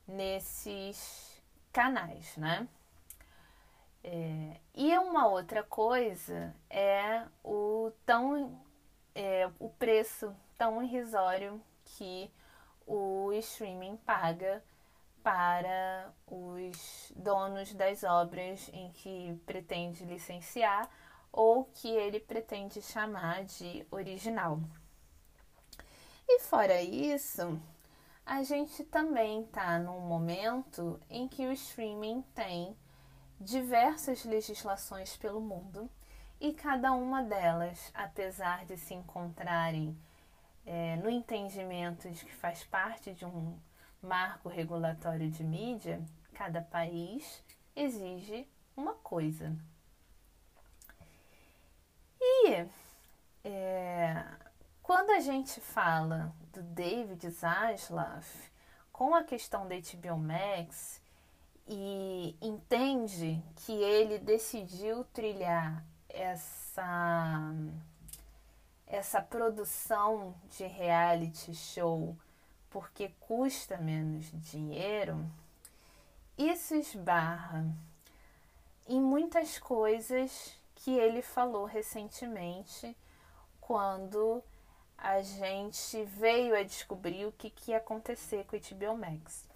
nesses 0.07 1.43
canais, 1.73 2.37
né? 2.37 2.65
É, 4.01 4.61
e 4.73 4.97
uma 4.97 5.27
outra 5.27 5.63
coisa 5.63 6.55
é 6.69 7.25
o 7.43 7.91
tão 8.05 8.57
é, 9.13 9.51
o 9.59 9.67
preço 9.67 10.33
tão 10.57 10.83
irrisório 10.83 11.61
que 11.83 12.31
o 12.85 13.31
streaming 13.33 13.97
paga 13.97 14.63
para 15.21 16.13
os 16.25 17.11
donos 17.15 17.73
das 17.73 18.03
obras 18.03 18.69
em 18.73 18.89
que 18.91 19.39
pretende 19.45 20.05
licenciar 20.05 20.89
ou 21.31 21.65
que 21.65 21.89
ele 21.89 22.19
pretende 22.19 22.81
chamar 22.81 23.43
de 23.43 23.85
original. 23.91 24.59
E 26.27 26.39
fora 26.39 26.81
isso, 26.81 27.59
a 28.25 28.43
gente 28.43 28.83
também 28.83 29.43
está 29.43 29.77
num 29.79 29.99
momento 30.01 30.99
em 31.09 31.27
que 31.27 31.45
o 31.45 31.51
streaming 31.51 32.21
tem 32.33 32.75
diversas 33.39 34.25
legislações 34.25 35.15
pelo 35.15 35.39
mundo 35.39 35.89
e 36.39 36.53
cada 36.53 36.91
uma 36.93 37.21
delas, 37.21 37.91
apesar 37.93 38.65
de 38.65 38.77
se 38.77 38.93
encontrarem 38.93 39.97
é, 40.67 40.97
no 40.97 41.09
entendimento 41.09 42.09
de 42.11 42.25
que 42.25 42.35
faz 42.35 42.61
parte 42.65 43.13
de 43.13 43.25
um 43.25 43.57
marco 44.01 44.49
regulatório 44.49 45.31
de 45.31 45.41
mídia, 45.41 46.01
cada 46.33 46.61
país 46.61 47.41
exige 47.73 48.45
uma 48.75 48.93
coisa. 48.95 49.55
E 52.19 52.67
é, 53.45 54.25
quando 54.83 55.11
a 55.11 55.21
gente 55.21 55.61
fala 55.61 56.35
do 56.51 56.61
David 56.61 57.29
Zaslav 57.29 58.25
com 58.91 59.15
a 59.15 59.23
questão 59.23 59.65
da 59.67 59.75
HBO 59.75 60.17
Max 60.17 61.01
e 61.65 62.35
entende 62.41 63.41
que 63.55 63.71
ele 63.71 64.19
decidiu 64.19 65.05
trilhar 65.05 65.81
essa 66.09 67.53
essa 68.87 69.21
produção 69.21 70.33
de 70.49 70.65
reality 70.65 71.53
show 71.53 72.15
porque 72.69 73.09
custa 73.19 73.77
menos 73.77 74.31
dinheiro, 74.33 75.25
isso 76.37 76.75
esbarra 76.75 77.65
em 78.87 79.01
muitas 79.01 79.57
coisas 79.57 80.55
que 80.75 80.91
ele 80.91 81.21
falou 81.21 81.65
recentemente 81.65 82.95
quando 83.59 84.43
a 84.97 85.21
gente 85.21 86.03
veio 86.05 86.55
a 86.55 86.63
descobrir 86.63 87.25
o 87.25 87.31
que, 87.31 87.49
que 87.49 87.71
ia 87.71 87.77
acontecer 87.77 88.45
com 88.45 88.55
o 88.55 88.59
HBO 88.59 88.97
Max. 88.97 89.47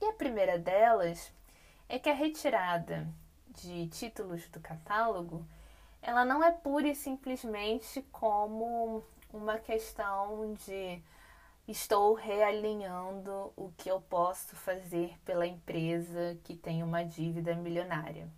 E 0.00 0.04
a 0.06 0.12
primeira 0.12 0.58
delas 0.58 1.32
é 1.88 1.98
que 1.98 2.08
a 2.08 2.14
retirada 2.14 3.08
de 3.48 3.86
títulos 3.88 4.46
do 4.48 4.60
catálogo 4.60 5.46
ela 6.06 6.24
não 6.24 6.42
é 6.42 6.52
pura 6.52 6.86
e 6.86 6.94
simplesmente 6.94 8.00
como 8.12 9.02
uma 9.32 9.58
questão 9.58 10.54
de 10.54 11.02
estou 11.66 12.14
realinhando 12.14 13.52
o 13.56 13.72
que 13.76 13.90
eu 13.90 14.00
posso 14.00 14.54
fazer 14.54 15.18
pela 15.24 15.44
empresa 15.44 16.38
que 16.44 16.54
tem 16.54 16.84
uma 16.84 17.02
dívida 17.04 17.56
milionária. 17.56 18.30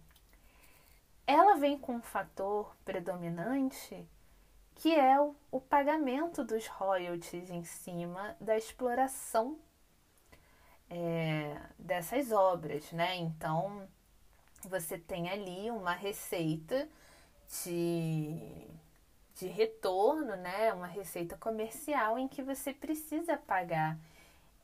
Ela 1.27 1.57
vem 1.57 1.79
com 1.79 1.97
um 1.97 2.03
fator 2.03 2.75
predominante 2.87 4.09
que 4.77 4.95
é 4.95 5.21
o, 5.21 5.61
pagamento 5.61 6.43
dos 6.43 6.67
royalties 6.69 7.51
em 7.51 7.65
cima 7.65 8.35
da 8.41 8.57
exploração 8.57 9.59
é, 10.89 11.61
dessas 11.79 12.33
obras, 12.33 12.91
né? 12.93 13.17
Então 13.17 13.87
você 14.65 14.97
tem 14.97 15.29
ali 15.29 15.71
uma 15.71 15.93
receita 15.93 16.89
de, 17.65 18.69
de 19.37 19.47
retorno, 19.47 20.37
né? 20.37 20.73
Uma 20.73 20.87
receita 20.87 21.37
comercial 21.37 22.19
em 22.19 22.29
que 22.29 22.43
você 22.43 22.73
precisa 22.73 23.37
pagar 23.37 23.99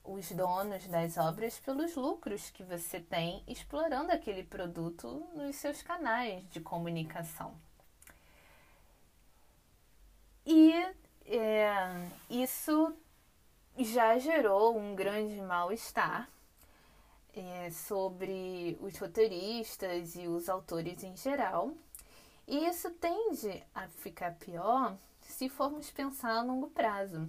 os 0.05 0.31
donos 0.33 0.87
das 0.87 1.17
obras 1.17 1.59
pelos 1.59 1.97
lucros 1.97 2.51
que 2.51 2.63
você 2.63 3.01
tem 3.01 3.43
explorando 3.49 4.13
aquele 4.13 4.45
produto 4.45 5.27
nos 5.35 5.57
seus 5.57 5.83
canais 5.83 6.47
de 6.51 6.61
comunicação. 6.61 7.55
E 10.47 10.73
é, 11.25 12.07
isso 12.29 12.95
já 13.79 14.19
gerou 14.19 14.77
um 14.77 14.95
grande 14.95 15.41
mal-estar 15.41 16.29
é, 17.35 17.71
sobre 17.71 18.79
os 18.81 18.97
roteiristas 18.99 20.15
e 20.17 20.29
os 20.29 20.51
autores 20.51 21.03
em 21.03 21.17
geral. 21.17 21.73
E 22.47 22.67
isso 22.67 22.91
tende 22.91 23.63
a 23.75 23.89
ficar 23.89 24.35
pior 24.35 24.97
se 25.23 25.49
formos 25.49 25.91
pensar 25.91 26.37
a 26.37 26.43
longo 26.43 26.69
prazo. 26.69 27.29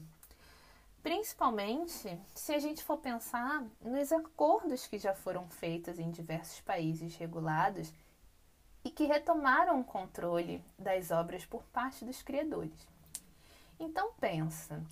Principalmente 1.01 2.19
se 2.33 2.53
a 2.53 2.59
gente 2.59 2.83
for 2.83 2.97
pensar 2.97 3.63
nos 3.81 4.11
acordos 4.11 4.87
que 4.87 4.97
já 4.97 5.13
foram 5.13 5.47
feitos 5.47 5.99
em 5.99 6.11
diversos 6.11 6.59
países 6.61 7.15
regulados 7.15 7.93
e 8.83 8.89
que 8.89 9.05
retomaram 9.05 9.79
o 9.79 9.83
controle 9.83 10.63
das 10.77 11.11
obras 11.11 11.45
por 11.45 11.63
parte 11.65 12.03
dos 12.03 12.21
criadores. 12.21 12.87
Então 13.79 14.13
pensa, 14.19 14.83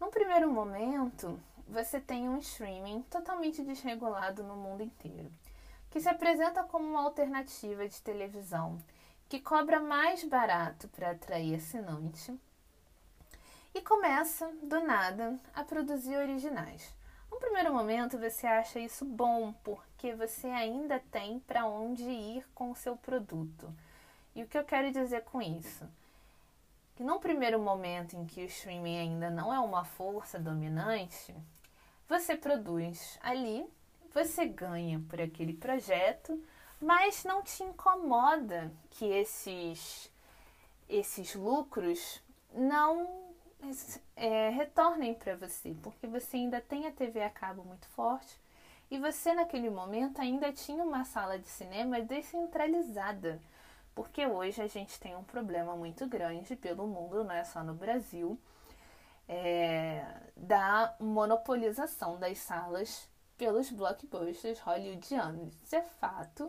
num 0.00 0.10
primeiro 0.10 0.50
momento, 0.50 1.38
você 1.68 2.00
tem 2.00 2.28
um 2.28 2.38
streaming 2.38 3.02
totalmente 3.02 3.62
desregulado 3.62 4.42
no 4.42 4.56
mundo 4.56 4.82
inteiro, 4.82 5.30
que 5.90 6.00
se 6.00 6.08
apresenta 6.08 6.64
como 6.64 6.88
uma 6.88 7.02
alternativa 7.02 7.88
de 7.88 8.00
televisão 8.02 8.78
que 9.28 9.40
cobra 9.40 9.80
mais 9.80 10.24
barato 10.24 10.88
para 10.88 11.10
atrair 11.10 11.56
assinante 11.56 12.38
e 13.74 13.80
começa, 13.82 14.50
do 14.62 14.80
nada, 14.80 15.38
a 15.54 15.62
produzir 15.62 16.16
originais. 16.16 16.94
No 17.30 17.38
primeiro 17.38 17.72
momento 17.72 18.18
você 18.18 18.46
acha 18.46 18.80
isso 18.80 19.04
bom 19.04 19.52
porque 19.62 20.14
você 20.14 20.46
ainda 20.48 20.98
tem 21.10 21.40
para 21.40 21.66
onde 21.66 22.04
ir 22.04 22.46
com 22.54 22.70
o 22.70 22.76
seu 22.76 22.96
produto. 22.96 23.72
E 24.34 24.42
o 24.42 24.46
que 24.46 24.56
eu 24.56 24.64
quero 24.64 24.90
dizer 24.90 25.24
com 25.24 25.42
isso? 25.42 25.86
que 26.98 27.04
num 27.04 27.20
primeiro 27.20 27.60
momento 27.60 28.16
em 28.16 28.26
que 28.26 28.42
o 28.42 28.46
streaming 28.46 28.98
ainda 28.98 29.30
não 29.30 29.54
é 29.54 29.60
uma 29.60 29.84
força 29.84 30.36
dominante, 30.36 31.32
você 32.08 32.36
produz 32.36 33.16
ali, 33.22 33.64
você 34.12 34.44
ganha 34.44 35.00
por 35.08 35.20
aquele 35.20 35.52
projeto, 35.52 36.42
mas 36.80 37.24
não 37.24 37.42
te 37.42 37.62
incomoda 37.62 38.72
que 38.90 39.04
esses 39.04 40.10
esses 40.88 41.34
lucros 41.34 42.22
não 42.52 43.34
é, 44.16 44.48
retornem 44.48 45.12
para 45.12 45.36
você, 45.36 45.76
porque 45.82 46.06
você 46.06 46.38
ainda 46.38 46.60
tem 46.60 46.86
a 46.86 46.92
TV 46.92 47.22
a 47.22 47.28
cabo 47.28 47.62
muito 47.62 47.86
forte 47.88 48.40
e 48.90 48.98
você 48.98 49.34
naquele 49.34 49.68
momento 49.68 50.20
ainda 50.20 50.50
tinha 50.52 50.82
uma 50.82 51.04
sala 51.04 51.38
de 51.38 51.46
cinema 51.48 52.00
descentralizada 52.00 53.38
porque 53.98 54.24
hoje 54.24 54.62
a 54.62 54.68
gente 54.68 55.00
tem 55.00 55.16
um 55.16 55.24
problema 55.24 55.74
muito 55.74 56.06
grande 56.06 56.54
pelo 56.54 56.86
mundo, 56.86 57.24
não 57.24 57.34
é 57.34 57.42
só 57.42 57.64
no 57.64 57.74
Brasil, 57.74 58.38
é, 59.28 60.06
da 60.36 60.94
monopolização 61.00 62.16
das 62.16 62.38
salas 62.38 63.08
pelos 63.36 63.72
blockbusters 63.72 64.60
hollywoodianos. 64.60 65.52
Isso 65.64 65.74
é 65.74 65.82
fato, 65.82 66.48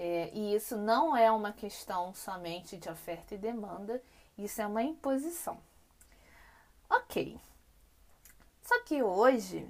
é, 0.00 0.30
e 0.32 0.54
isso 0.54 0.76
não 0.76 1.16
é 1.16 1.28
uma 1.28 1.52
questão 1.52 2.14
somente 2.14 2.76
de 2.76 2.88
oferta 2.88 3.34
e 3.34 3.38
demanda, 3.38 4.00
isso 4.38 4.62
é 4.62 4.66
uma 4.66 4.80
imposição. 4.80 5.58
Ok. 6.88 7.36
Só 8.62 8.80
que 8.84 9.02
hoje, 9.02 9.68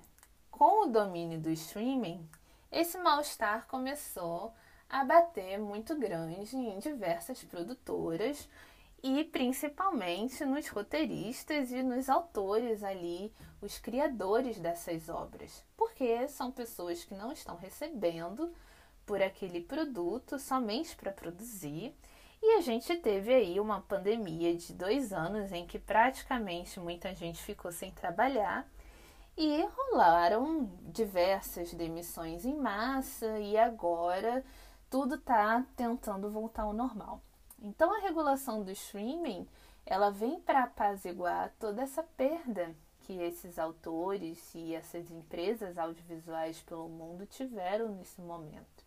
com 0.51 0.85
o 0.87 0.91
domínio 0.91 1.41
do 1.41 1.49
streaming, 1.51 2.29
esse 2.71 2.99
mal-estar 2.99 3.67
começou 3.69 4.53
a 4.87 5.03
bater 5.03 5.59
muito 5.59 5.97
grande 5.97 6.55
em 6.57 6.79
diversas 6.79 7.43
produtoras 7.45 8.47
e 9.03 9.25
principalmente 9.25 10.45
nos 10.45 10.69
roteiristas 10.69 11.73
e 11.73 11.83
nos 11.83 12.11
autores 12.11 12.85
ali, 12.85 13.33
os 13.63 13.79
criadores 13.79 14.59
dessas 14.59 15.09
obras, 15.09 15.65
porque 15.75 16.29
são 16.29 16.53
pessoas 16.53 17.03
que 17.03 17.15
não 17.15 17.33
estão 17.33 17.57
recebendo 17.57 18.53
por 19.09 19.23
aquele 19.23 19.63
produto 19.63 20.39
somente 20.39 20.95
para 20.95 21.11
produzir. 21.11 21.97
E 22.43 22.59
a 22.59 22.61
gente 22.61 22.95
teve 22.97 23.33
aí 23.33 23.59
uma 23.59 23.81
pandemia 23.81 24.55
de 24.55 24.75
dois 24.75 25.15
anos 25.15 25.51
em 25.51 25.67
que 25.67 25.79
praticamente 25.79 26.79
muita 26.79 27.15
gente 27.15 27.43
ficou 27.43 27.73
sem 27.73 27.91
trabalhar 27.91 28.69
e 29.35 29.65
rolaram 29.65 30.71
diversas 30.83 31.73
demissões 31.73 32.45
em 32.45 32.55
massa 32.55 33.39
e 33.39 33.57
agora 33.57 34.45
tudo 34.91 35.15
está 35.15 35.65
tentando 35.75 36.31
voltar 36.31 36.65
ao 36.65 36.75
normal. 36.75 37.23
Então 37.63 37.91
a 37.93 38.01
regulação 38.01 38.63
do 38.63 38.71
streaming 38.71 39.49
ela 39.87 40.11
vem 40.11 40.39
para 40.39 40.65
apaziguar 40.65 41.51
toda 41.59 41.81
essa 41.83 42.03
perda 42.03 42.77
que 43.01 43.15
esses 43.15 43.59
autores 43.59 44.55
e 44.55 44.75
essas 44.75 45.11
empresas 45.11 45.79
audiovisuais 45.79 46.61
pelo 46.61 46.91
mundo 46.91 47.25
tiveram 47.25 47.89
nesse 47.89 48.21
momento. 48.21 48.78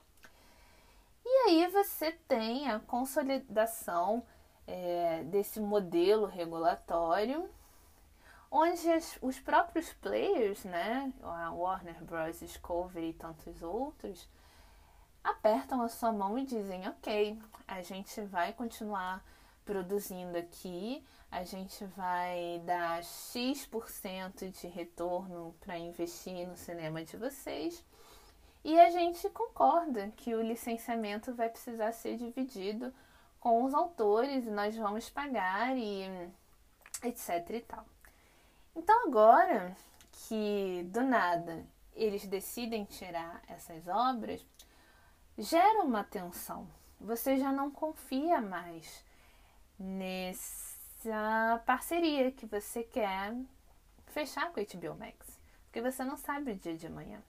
E 1.26 1.30
aí 1.48 1.68
você 1.68 2.12
tem 2.28 2.70
a 2.70 2.80
consolidação 2.80 4.24
é, 4.68 5.24
desse 5.24 5.60
modelo 5.60 6.26
regulatório, 6.26 7.50
onde 8.50 8.90
as, 8.92 9.18
os 9.22 9.40
próprios 9.40 9.94
players, 9.94 10.64
né, 10.64 11.12
a 11.22 11.52
Warner 11.52 12.04
Bros. 12.04 12.40
Discovery 12.40 13.10
e 13.10 13.14
tantos 13.14 13.62
outros, 13.62 14.28
apertam 15.24 15.82
a 15.82 15.88
sua 15.88 16.12
mão 16.12 16.38
e 16.38 16.46
dizem: 16.46 16.88
ok, 16.88 17.40
a 17.68 17.82
gente 17.82 18.22
vai 18.22 18.54
continuar 18.54 19.24
produzindo 19.64 20.38
aqui, 20.38 21.06
a 21.32 21.44
gente 21.44 21.86
vai 21.86 22.62
dar 22.66 23.04
X% 23.04 24.50
de 24.50 24.68
retorno 24.68 25.56
para 25.62 25.78
investir 25.78 26.48
no 26.48 26.58
cinema 26.58 27.04
de 27.04 27.16
vocês. 27.16 27.84
E 28.64 28.80
a 28.80 28.90
gente 28.90 29.28
concorda 29.30 30.12
que 30.16 30.36
o 30.36 30.42
licenciamento 30.42 31.34
vai 31.34 31.50
precisar 31.50 31.92
ser 31.92 32.18
dividido 32.18 32.94
com 33.40 33.64
os 33.64 33.74
autores 33.74 34.46
e 34.46 34.52
nós 34.52 34.78
vamos 34.78 35.10
pagar 35.10 35.76
e 35.76 36.04
etc 37.04 37.50
e 37.50 37.62
tal. 37.62 37.86
Então 38.76 39.08
agora 39.08 39.76
que 40.12 40.84
do 40.92 41.02
nada 41.02 41.66
eles 41.94 42.26
decidem 42.26 42.86
tirar 42.86 43.42
essas 43.48 43.88
obras, 43.88 44.46
gera 45.38 45.84
uma 45.84 46.04
tensão. 46.04 46.68
Você 47.00 47.38
já 47.38 47.52
não 47.52 47.72
confia 47.72 48.40
mais 48.40 49.04
nessa 49.78 51.62
parceria 51.66 52.32
que 52.32 52.46
você 52.46 52.84
quer 52.84 53.36
fechar 54.06 54.52
com 54.52 54.60
a 54.60 54.64
HBO 54.64 54.98
Max, 54.98 55.40
porque 55.64 55.82
você 55.82 56.04
não 56.04 56.16
sabe 56.16 56.52
o 56.52 56.56
dia 56.56 56.78
de 56.78 56.86
amanhã. 56.88 57.22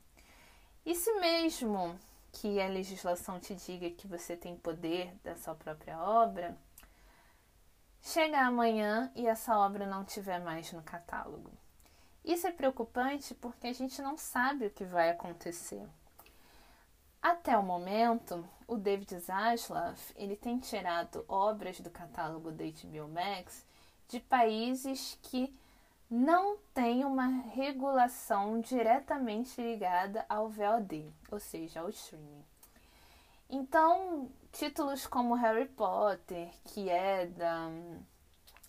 E 0.84 0.94
se 0.94 1.12
mesmo 1.20 1.98
que 2.32 2.60
a 2.60 2.66
legislação 2.66 3.38
te 3.38 3.54
diga 3.54 3.90
que 3.90 4.08
você 4.08 4.36
tem 4.36 4.56
poder 4.56 5.14
da 5.22 5.36
sua 5.36 5.54
própria 5.54 6.00
obra, 6.00 6.56
chega 8.00 8.40
amanhã 8.40 9.12
e 9.14 9.26
essa 9.26 9.56
obra 9.56 9.86
não 9.86 10.04
tiver 10.04 10.40
mais 10.40 10.72
no 10.72 10.82
catálogo. 10.82 11.50
Isso 12.24 12.46
é 12.46 12.52
preocupante 12.52 13.34
porque 13.34 13.66
a 13.66 13.72
gente 13.72 14.00
não 14.00 14.16
sabe 14.16 14.66
o 14.66 14.70
que 14.70 14.84
vai 14.84 15.10
acontecer. 15.10 15.86
Até 17.20 17.56
o 17.56 17.62
momento, 17.62 18.44
o 18.66 18.76
David 18.76 19.16
Zaslav 19.20 19.96
ele 20.16 20.34
tem 20.34 20.58
tirado 20.58 21.24
obras 21.28 21.78
do 21.78 21.90
catálogo 21.90 22.50
da 22.50 22.64
HBO 22.64 23.08
Max 23.08 23.64
de 24.08 24.18
países 24.18 25.18
que 25.22 25.54
não 26.12 26.58
têm 26.74 27.06
uma 27.06 27.26
regulação 27.54 28.60
diretamente 28.60 29.58
ligada 29.62 30.26
ao 30.28 30.46
VOD, 30.46 31.10
ou 31.30 31.40
seja, 31.40 31.80
ao 31.80 31.88
streaming. 31.88 32.44
Então, 33.48 34.30
títulos 34.52 35.06
como 35.06 35.32
Harry 35.32 35.64
Potter, 35.64 36.50
que 36.64 36.90
é 36.90 37.24
da, 37.24 37.70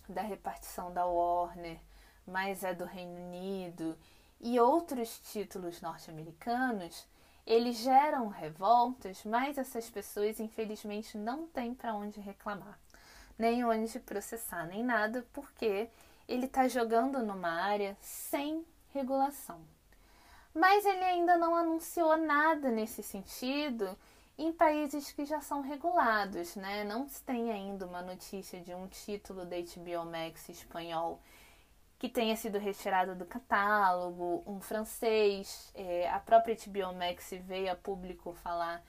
da 0.08 0.22
repartição 0.22 0.90
da 0.90 1.04
Warner, 1.04 1.78
mas 2.26 2.64
é 2.64 2.72
do 2.72 2.86
Reino 2.86 3.14
Unido, 3.26 3.94
e 4.40 4.58
outros 4.58 5.20
títulos 5.30 5.82
norte-americanos, 5.82 7.06
eles 7.46 7.76
geram 7.76 8.28
revoltas, 8.28 9.22
mas 9.22 9.58
essas 9.58 9.90
pessoas 9.90 10.40
infelizmente 10.40 11.18
não 11.18 11.46
têm 11.46 11.74
para 11.74 11.94
onde 11.94 12.20
reclamar, 12.20 12.80
nem 13.38 13.62
onde 13.66 14.00
processar, 14.00 14.66
nem 14.66 14.82
nada, 14.82 15.26
porque 15.30 15.90
ele 16.28 16.46
está 16.46 16.68
jogando 16.68 17.22
numa 17.22 17.50
área 17.50 17.96
sem 18.00 18.64
regulação. 18.92 19.60
Mas 20.54 20.86
ele 20.86 21.04
ainda 21.04 21.36
não 21.36 21.54
anunciou 21.54 22.16
nada 22.16 22.70
nesse 22.70 23.02
sentido 23.02 23.98
em 24.38 24.52
países 24.52 25.12
que 25.12 25.24
já 25.24 25.40
são 25.40 25.60
regulados, 25.60 26.56
né? 26.56 26.84
Não 26.84 27.08
se 27.08 27.22
tem 27.22 27.50
ainda 27.50 27.86
uma 27.86 28.02
notícia 28.02 28.60
de 28.60 28.74
um 28.74 28.86
título 28.86 29.44
da 29.44 29.56
HBO 29.56 30.04
Max 30.10 30.48
espanhol 30.48 31.20
que 31.98 32.08
tenha 32.08 32.36
sido 32.36 32.58
retirado 32.58 33.14
do 33.14 33.24
catálogo, 33.24 34.42
um 34.46 34.60
francês, 34.60 35.70
é, 35.74 36.08
a 36.10 36.18
própria 36.18 36.54
HBO 36.54 36.92
Max 36.92 37.30
veio 37.42 37.72
a 37.72 37.76
público 37.76 38.34
falar 38.34 38.84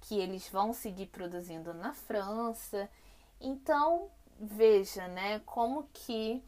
que 0.00 0.18
eles 0.18 0.48
vão 0.48 0.72
seguir 0.72 1.06
produzindo 1.06 1.72
na 1.74 1.92
França. 1.92 2.88
Então, 3.40 4.10
veja, 4.40 5.06
né, 5.08 5.40
como 5.46 5.88
que 5.92 6.42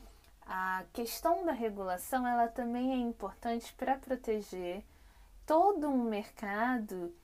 a 0.49 0.85
questão 0.95 1.45
da 1.45 1.53
regulação 1.53 2.27
ela 2.27 2.49
também 2.49 2.93
é 2.93 2.97
importante 2.97 3.73
para 3.75 3.99
proteger 3.99 4.83
todo 5.45 5.89
um 5.89 6.05
mercado 6.05 7.15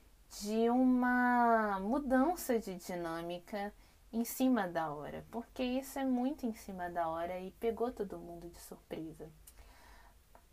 de 0.41 0.69
uma 0.69 1.79
mudança 1.79 2.59
de 2.59 2.75
dinâmica 2.75 3.73
em 4.13 4.23
cima 4.23 4.67
da 4.67 4.91
hora, 4.91 5.25
porque 5.31 5.63
isso 5.63 5.97
é 5.97 6.05
muito 6.05 6.45
em 6.45 6.53
cima 6.53 6.87
da 6.89 7.09
hora 7.09 7.39
e 7.39 7.49
pegou 7.51 7.91
todo 7.91 8.19
mundo 8.19 8.47
de 8.47 8.59
surpresa. 8.59 9.27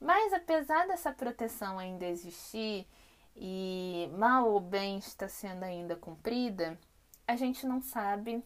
Mas 0.01 0.33
apesar 0.33 0.87
dessa 0.87 1.13
proteção 1.13 1.79
ainda 1.79 2.07
existir 2.07 2.89
e 3.37 4.11
mal 4.17 4.51
ou 4.51 4.61
bem 4.61 4.99
está 4.99 5.29
sendo 5.29 5.63
ainda 5.63 5.95
cumprida, 5.95 6.79
a 7.27 7.37
gente 7.37 7.67
não 7.67 7.83
sabe 7.83 8.43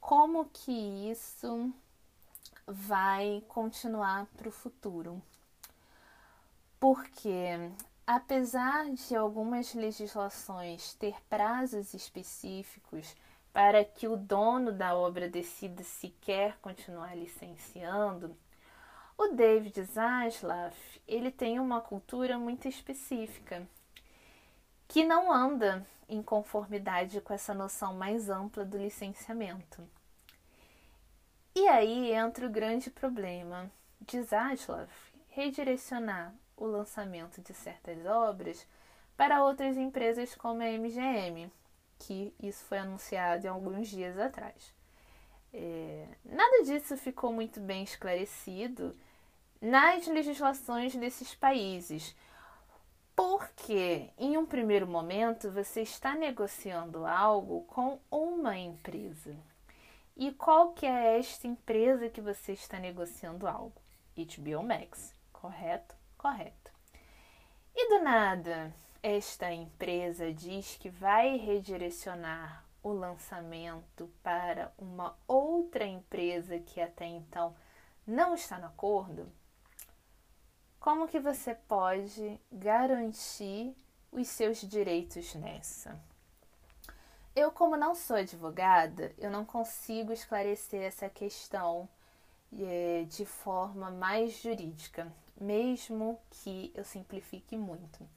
como 0.00 0.44
que 0.46 1.10
isso 1.10 1.72
vai 2.66 3.42
continuar 3.48 4.26
para 4.36 4.48
o 4.48 4.52
futuro. 4.52 5.22
Porque 6.78 7.70
apesar 8.06 8.90
de 8.90 9.16
algumas 9.16 9.74
legislações 9.74 10.94
ter 10.94 11.16
prazos 11.28 11.94
específicos 11.94 13.14
para 13.52 13.84
que 13.84 14.08
o 14.08 14.16
dono 14.16 14.72
da 14.72 14.96
obra 14.96 15.28
decida 15.28 15.82
se 15.82 16.08
quer 16.20 16.58
continuar 16.58 17.16
licenciando, 17.16 18.36
o 19.16 19.28
David 19.28 19.82
Zaslav 19.84 20.74
ele 21.06 21.30
tem 21.30 21.60
uma 21.60 21.80
cultura 21.80 22.36
muito 22.36 22.66
específica 22.66 23.66
que 24.88 25.04
não 25.04 25.32
anda 25.32 25.86
em 26.08 26.22
conformidade 26.22 27.20
com 27.20 27.32
essa 27.32 27.54
noção 27.54 27.94
mais 27.94 28.28
ampla 28.28 28.64
do 28.64 28.76
licenciamento. 28.76 29.82
E 31.56 31.68
aí 31.68 32.12
entra 32.12 32.46
o 32.46 32.50
grande 32.50 32.90
problema 32.90 33.70
de 34.00 34.20
Zaslav 34.22 34.88
redirecionar 35.28 36.34
o 36.56 36.66
lançamento 36.66 37.40
de 37.40 37.54
certas 37.54 38.04
obras 38.06 38.66
para 39.16 39.44
outras 39.44 39.76
empresas 39.76 40.34
como 40.34 40.62
a 40.62 40.66
MGM, 40.66 41.50
que 41.98 42.34
isso 42.42 42.64
foi 42.64 42.78
anunciado 42.78 43.48
alguns 43.48 43.88
dias 43.88 44.18
atrás. 44.18 44.74
É, 45.52 46.08
nada 46.24 46.64
disso 46.64 46.96
ficou 46.96 47.32
muito 47.32 47.60
bem 47.60 47.84
esclarecido 47.84 48.92
nas 49.60 50.08
legislações 50.08 50.96
desses 50.96 51.36
países, 51.36 52.16
porque 53.14 54.10
em 54.18 54.36
um 54.36 54.44
primeiro 54.44 54.88
momento 54.88 55.52
você 55.52 55.82
está 55.82 56.16
negociando 56.16 57.06
algo 57.06 57.62
com 57.62 58.00
uma 58.10 58.58
empresa. 58.58 59.36
E 60.16 60.30
qual 60.32 60.72
que 60.72 60.86
é 60.86 61.18
esta 61.18 61.48
empresa 61.48 62.08
que 62.08 62.20
você 62.20 62.52
está 62.52 62.78
negociando 62.78 63.48
algo? 63.48 63.82
HBO 64.16 64.62
Max, 64.62 65.12
correto? 65.32 65.96
Correto. 66.16 66.70
E 67.74 67.88
do 67.88 68.04
nada, 68.04 68.72
esta 69.02 69.52
empresa 69.52 70.32
diz 70.32 70.76
que 70.76 70.88
vai 70.88 71.36
redirecionar 71.36 72.64
o 72.80 72.92
lançamento 72.92 74.08
para 74.22 74.72
uma 74.78 75.18
outra 75.26 75.84
empresa 75.84 76.60
que 76.60 76.80
até 76.80 77.06
então 77.06 77.56
não 78.06 78.34
está 78.34 78.58
no 78.58 78.66
acordo, 78.66 79.32
como 80.78 81.08
que 81.08 81.18
você 81.18 81.54
pode 81.54 82.38
garantir 82.52 83.74
os 84.12 84.28
seus 84.28 84.60
direitos 84.60 85.34
nessa. 85.34 85.98
Eu, 87.36 87.50
como 87.50 87.76
não 87.76 87.96
sou 87.96 88.16
advogada, 88.16 89.12
eu 89.18 89.28
não 89.28 89.44
consigo 89.44 90.12
esclarecer 90.12 90.82
essa 90.82 91.08
questão 91.08 91.88
é, 92.56 93.04
de 93.08 93.26
forma 93.26 93.90
mais 93.90 94.40
jurídica, 94.40 95.12
mesmo 95.40 96.20
que 96.30 96.72
eu 96.76 96.84
simplifique 96.84 97.56
muito. 97.56 98.08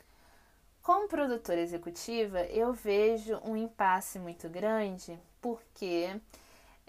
Como 0.84 1.08
produtora 1.08 1.60
executiva, 1.60 2.41
eu 2.43 2.73
vejo 2.73 3.41
um 3.43 3.58
impasse 3.58 4.19
muito 4.19 4.47
grande, 4.49 5.19
porque 5.41 6.21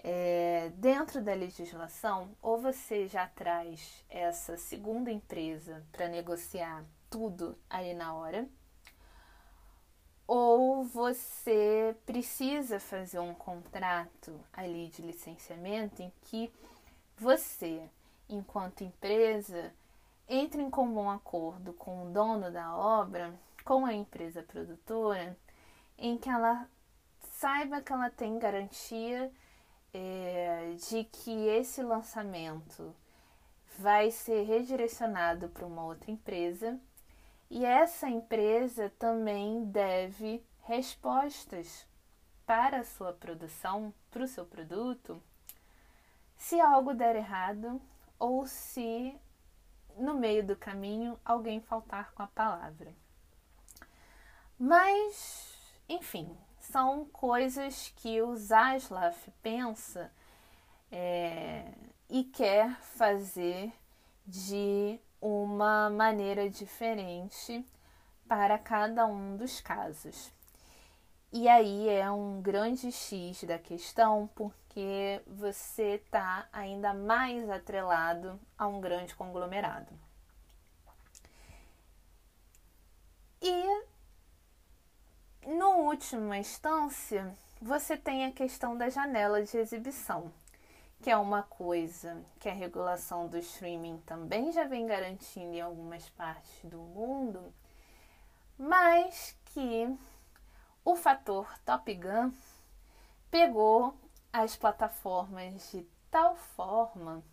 é, 0.03 0.71
dentro 0.75 1.21
da 1.21 1.33
legislação, 1.33 2.29
ou 2.43 2.59
você 2.61 3.07
já 3.07 3.27
traz 3.27 4.05
essa 4.07 4.55
segunda 4.55 5.11
empresa 5.11 5.83
para 5.91 6.07
negociar 6.07 6.85
tudo 7.09 7.57
aí 7.67 7.93
na 7.95 8.13
hora, 8.13 8.47
ou 10.29 10.83
você 10.83 11.95
precisa 12.05 12.79
fazer 12.79 13.17
um 13.17 13.33
contrato 13.33 14.39
ali 14.53 14.87
de 14.89 15.01
licenciamento 15.01 16.03
em 16.03 16.13
que 16.21 16.53
você, 17.17 17.89
enquanto 18.29 18.83
empresa, 18.83 19.73
entre 20.27 20.61
em 20.61 20.69
comum 20.69 21.09
acordo 21.09 21.73
com 21.73 22.05
o 22.05 22.11
dono 22.11 22.51
da 22.51 22.77
obra, 22.77 23.33
com 23.65 23.87
a 23.87 23.91
empresa 23.91 24.43
produtora, 24.43 25.35
em 25.97 26.15
que 26.15 26.29
ela 26.29 26.69
saiba 27.31 27.81
que 27.81 27.91
ela 27.91 28.11
tem 28.11 28.37
garantia 28.37 29.31
é, 29.91 30.75
de 30.91 31.05
que 31.05 31.47
esse 31.47 31.81
lançamento 31.81 32.95
vai 33.79 34.11
ser 34.11 34.43
redirecionado 34.43 35.49
para 35.49 35.65
uma 35.65 35.85
outra 35.85 36.11
empresa 36.11 36.79
e 37.49 37.65
essa 37.65 38.07
empresa 38.07 38.91
também 38.99 39.65
deve 39.65 40.43
respostas 40.63 41.87
para 42.45 42.79
a 42.79 42.83
sua 42.83 43.11
produção, 43.11 43.93
para 44.11 44.23
o 44.23 44.27
seu 44.27 44.45
produto, 44.45 45.21
se 46.37 46.59
algo 46.59 46.93
der 46.93 47.15
errado 47.15 47.81
ou 48.17 48.45
se 48.45 49.15
no 49.97 50.13
meio 50.13 50.45
do 50.45 50.55
caminho 50.55 51.19
alguém 51.25 51.59
faltar 51.59 52.11
com 52.13 52.23
a 52.23 52.27
palavra. 52.27 52.93
Mas, 54.57 55.73
enfim, 55.87 56.35
são 56.59 57.05
coisas 57.05 57.93
que 57.95 58.21
o 58.21 58.35
Zaslav 58.35 59.15
pensa 59.41 60.11
é, 60.91 61.71
e 62.09 62.23
quer 62.23 62.75
fazer 62.81 63.71
de 64.25 64.99
uma 65.21 65.89
maneira 65.89 66.49
diferente 66.49 67.65
para 68.27 68.57
cada 68.57 69.05
um 69.05 69.35
dos 69.35 69.59
casos. 69.59 70.31
E 71.31 71.47
aí 71.47 71.87
é 71.89 72.09
um 72.09 72.41
grande 72.41 72.91
X 72.91 73.43
da 73.43 73.59
questão, 73.59 74.29
porque 74.35 75.21
você 75.27 75.95
está 75.95 76.47
ainda 76.51 76.93
mais 76.93 77.49
atrelado 77.49 78.39
a 78.57 78.67
um 78.67 78.81
grande 78.81 79.13
conglomerado. 79.15 79.93
E, 83.41 83.83
no 85.45 85.69
última 85.85 86.37
instância, 86.37 87.33
você 87.61 87.95
tem 87.95 88.25
a 88.25 88.31
questão 88.31 88.77
da 88.77 88.89
janela 88.89 89.43
de 89.43 89.57
exibição 89.57 90.31
que 91.01 91.09
é 91.09 91.17
uma 91.17 91.43
coisa 91.43 92.21
que 92.39 92.49
a 92.49 92.53
regulação 92.53 93.27
do 93.27 93.37
streaming 93.37 93.99
também 94.05 94.51
já 94.51 94.65
vem 94.65 94.85
garantindo 94.85 95.55
em 95.55 95.61
algumas 95.61 96.09
partes 96.09 96.63
do 96.63 96.77
mundo, 96.77 97.53
mas 98.57 99.37
que 99.45 99.97
o 100.83 100.95
fator 100.95 101.47
Top 101.65 101.93
Gun 101.93 102.31
pegou 103.31 103.95
as 104.33 104.55
plataformas 104.55 105.71
de 105.71 105.87
tal 106.11 106.35
forma 106.35 107.23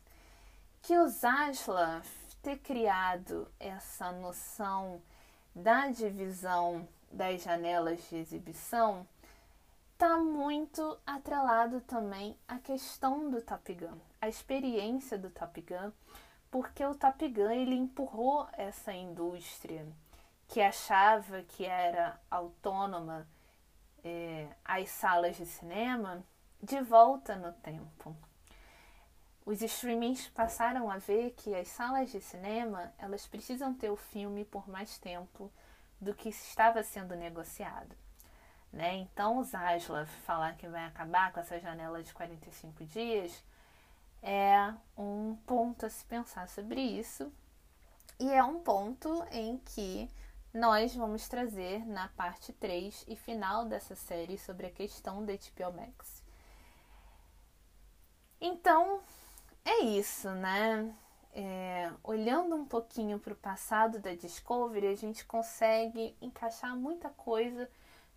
que 0.83 0.97
o 0.97 1.09
Zaslav 1.09 2.07
ter 2.43 2.59
criado 2.59 3.51
essa 3.59 4.13
noção 4.13 5.03
da 5.53 5.89
divisão 5.89 6.87
das 7.11 7.43
janelas 7.43 8.09
de 8.09 8.17
exibição 8.17 9.07
está 9.97 10.19
muito 10.19 10.99
atrelado 11.07 11.81
também 11.81 12.37
à 12.47 12.59
questão 12.59 13.31
do 13.31 13.41
Top 13.41 13.73
Gun, 13.73 13.97
a 14.21 14.29
experiência 14.29 15.17
do 15.17 15.31
Top 15.31 15.59
Gun, 15.63 15.91
porque 16.51 16.85
o 16.85 16.95
Top 16.95 17.27
Gun 17.27 17.51
ele 17.51 17.75
empurrou 17.75 18.47
essa 18.53 18.93
indústria 18.93 19.87
que 20.49 20.61
achava 20.61 21.43
que 21.45 21.65
era 21.65 22.21
autônoma 22.31 23.27
é, 24.05 24.49
salas 24.87 25.39
de 25.39 25.47
cinema 25.47 26.23
de 26.63 26.79
volta 26.83 27.35
no 27.35 27.55
tempo. 27.55 28.15
Os 29.47 29.63
streamings 29.63 30.29
passaram 30.29 30.91
a 30.91 30.99
ver 30.99 31.31
que 31.31 31.55
as 31.55 31.69
salas 31.69 32.13
de 32.13 32.21
cinema 32.21 32.93
elas 32.99 33.27
precisam 33.27 33.73
ter 33.73 33.89
o 33.89 33.97
filme 33.97 34.45
por 34.45 34.69
mais 34.69 34.99
tempo 34.99 35.51
do 35.99 36.15
que 36.15 36.29
estava 36.29 36.83
sendo 36.83 37.17
negociado. 37.17 37.97
Né? 38.77 38.97
Então, 38.97 39.39
o 39.39 39.43
Zaslav 39.43 40.07
falar 40.27 40.55
que 40.55 40.69
vai 40.69 40.85
acabar 40.85 41.33
com 41.33 41.41
essa 41.41 41.59
janela 41.59 42.03
de 42.03 42.13
45 42.13 42.85
dias 42.85 43.43
é 44.23 44.71
um 44.99 45.35
ponto 45.47 45.87
a 45.87 45.89
se 45.89 46.05
pensar 46.05 46.47
sobre 46.51 46.83
isso. 46.83 47.33
E 48.21 48.31
é 48.31 48.45
um 48.45 48.61
ponto 48.61 49.27
em 49.33 49.57
que 49.57 50.11
nós 50.53 50.95
vamos 50.95 51.27
trazer 51.27 51.87
na 51.87 52.09
parte 52.09 52.53
3 52.53 53.07
e 53.09 53.17
final 53.17 53.65
dessa 53.65 53.95
série 53.95 54.37
sobre 54.37 54.67
a 54.67 54.71
questão 54.71 55.25
da 55.25 55.33
HBO 55.33 55.75
Max. 55.75 56.23
Então, 58.39 59.01
é 59.65 59.85
isso, 59.85 60.29
né? 60.33 60.95
É, 61.33 61.91
olhando 62.05 62.55
um 62.55 62.67
pouquinho 62.67 63.19
para 63.19 63.33
o 63.33 63.37
passado 63.37 63.99
da 63.99 64.15
Discovery, 64.15 64.89
a 64.89 64.95
gente 64.95 65.25
consegue 65.25 66.15
encaixar 66.21 66.77
muita 66.77 67.09
coisa 67.09 67.67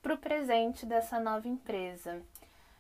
para 0.02 0.14
o 0.14 0.18
presente 0.18 0.86
dessa 0.86 1.20
nova 1.20 1.48
empresa, 1.48 2.22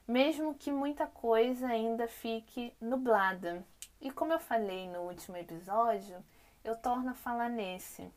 mesmo 0.07 0.55
que 0.55 0.71
muita 0.71 1.05
coisa 1.05 1.67
ainda 1.67 2.07
fique 2.07 2.73
nublada. 2.79 3.65
E 4.01 4.09
como 4.09 4.33
eu 4.33 4.39
falei 4.39 4.87
no 4.87 5.01
último 5.01 5.35
episódio, 5.37 6.23
eu 6.63 6.75
torno 6.75 7.11
a 7.11 7.13
falar 7.13 7.49
nesse. 7.49 8.09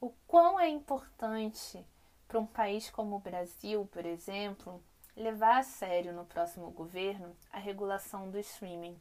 O 0.00 0.10
quão 0.26 0.60
é 0.60 0.68
importante 0.68 1.84
para 2.28 2.38
um 2.38 2.46
país 2.46 2.90
como 2.90 3.16
o 3.16 3.20
Brasil, 3.20 3.88
por 3.90 4.06
exemplo, 4.06 4.82
levar 5.16 5.58
a 5.58 5.62
sério 5.62 6.12
no 6.12 6.24
próximo 6.24 6.70
governo 6.70 7.34
a 7.52 7.58
regulação 7.58 8.30
do 8.30 8.38
streaming, 8.38 8.98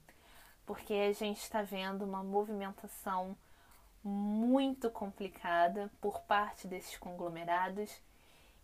porque 0.66 0.94
a 0.94 1.14
gente 1.14 1.42
está 1.42 1.62
vendo 1.62 2.04
uma 2.04 2.24
movimentação 2.24 3.38
muito 4.04 4.90
complicada 4.90 5.92
por 6.00 6.22
parte 6.22 6.68
desses 6.68 6.98
conglomerados 6.98 7.92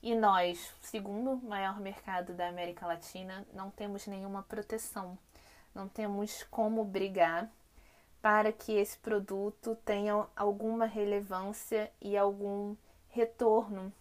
e 0.01 0.15
nós, 0.15 0.73
segundo 0.81 1.37
maior 1.37 1.79
mercado 1.79 2.33
da 2.33 2.47
América 2.47 2.87
Latina, 2.87 3.45
não 3.53 3.69
temos 3.69 4.07
nenhuma 4.07 4.41
proteção, 4.41 5.17
não 5.75 5.87
temos 5.87 6.43
como 6.49 6.83
brigar 6.83 7.49
para 8.21 8.51
que 8.51 8.71
esse 8.71 8.97
produto 8.97 9.75
tenha 9.85 10.27
alguma 10.35 10.85
relevância 10.85 11.91
e 12.01 12.17
algum 12.17 12.75
retorno 13.09 13.93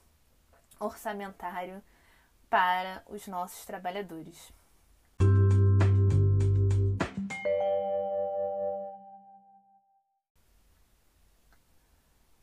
orçamentário 0.79 1.83
para 2.49 3.03
os 3.07 3.27
nossos 3.27 3.65
trabalhadores. 3.67 4.53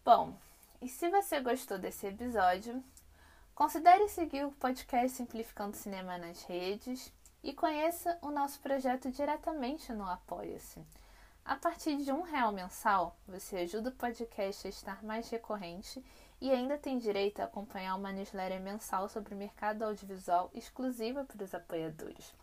Bom, 0.05 0.38
e 0.82 0.88
se 0.88 1.10
você 1.10 1.41
gostou 1.41 1.78
desse 1.78 2.08
episódio, 2.08 2.82
Considere 3.58 4.08
seguir 4.08 4.45
o 4.45 4.51
podcast 4.51 5.18
Simplificando 5.18 5.76
Cinema 5.76 6.16
nas 6.20 6.43
redes 6.43 7.12
e 7.43 7.51
conheça 7.51 8.16
o 8.22 8.30
nosso 8.30 8.60
projeto 8.60 9.10
diretamente 9.10 9.91
no 9.91 10.08
Apoia-se. 10.08 10.80
A 11.43 11.55
partir 11.55 11.97
de 11.97 12.12
um 12.12 12.22
real 12.22 12.51
mensal, 12.51 13.18
você 13.28 13.58
ajuda 13.58 13.89
o 13.89 13.93
podcast 13.93 14.68
a 14.68 14.70
estar 14.70 15.03
mais 15.03 15.28
recorrente 15.32 16.05
e 16.39 16.51
ainda 16.51 16.78
tem 16.78 16.99
direito 16.99 17.39
a 17.39 17.45
acompanhar 17.45 17.95
uma 17.95 18.12
newsletter 18.12 18.62
mensal 18.62 19.10
sobre 19.10 19.34
o 19.34 19.38
mercado 19.38 19.82
audiovisual 19.82 20.51
exclusiva 20.53 21.24
para 21.24 21.43
os 21.43 21.55
apoiadores. 21.55 22.36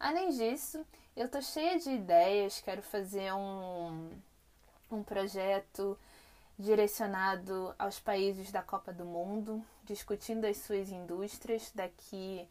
Além 0.00 0.30
disso, 0.30 0.86
eu 1.14 1.26
estou 1.26 1.42
cheia 1.42 1.78
de 1.78 1.90
ideias, 1.90 2.62
quero 2.62 2.80
fazer 2.80 3.30
um, 3.34 4.08
um 4.90 5.02
projeto 5.02 5.98
direcionado 6.58 7.74
aos 7.78 8.00
países 8.00 8.50
da 8.50 8.62
Copa 8.62 8.92
do 8.92 9.04
Mundo, 9.04 9.64
discutindo 9.84 10.46
as 10.46 10.56
suas 10.58 10.90
indústrias 10.90 11.70
daqui 11.74 12.48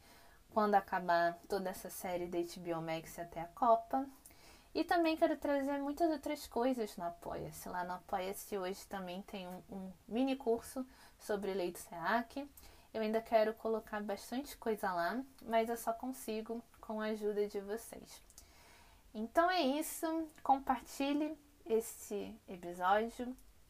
quando 0.53 0.75
acabar 0.75 1.37
toda 1.49 1.69
essa 1.69 1.89
série 1.89 2.27
da 2.27 2.37
HBO 2.39 2.81
Max 2.81 3.19
até 3.19 3.41
a 3.41 3.47
Copa. 3.47 4.07
E 4.73 4.83
também 4.83 5.15
quero 5.15 5.37
trazer 5.37 5.77
muitas 5.79 6.11
outras 6.11 6.45
coisas 6.47 6.95
no 6.97 7.05
Apoia-se. 7.05 7.67
Lá 7.69 7.83
no 7.83 7.93
Apoia-se 7.93 8.57
hoje 8.57 8.85
também 8.87 9.21
tem 9.21 9.47
um, 9.47 9.61
um, 9.71 9.91
mini 10.07 10.35
curso 10.35 10.85
sobre 11.17 11.53
lei 11.53 11.71
do 11.71 11.77
SEAC. 11.77 12.49
Eu 12.93 13.01
ainda 13.01 13.21
quero 13.21 13.53
colocar 13.53 14.01
bastante 14.03 14.55
coisa 14.57 14.91
lá, 14.91 15.21
mas 15.41 15.69
eu 15.69 15.77
só 15.77 15.93
consigo 15.93 16.61
com 16.81 17.01
a 17.01 17.05
ajuda 17.05 17.47
de 17.47 17.59
vocês. 17.61 18.21
Então 19.13 19.49
é 19.49 19.61
isso. 19.61 20.27
Compartilhe 20.43 21.37
este 21.65 22.33
episódio. 22.47 23.35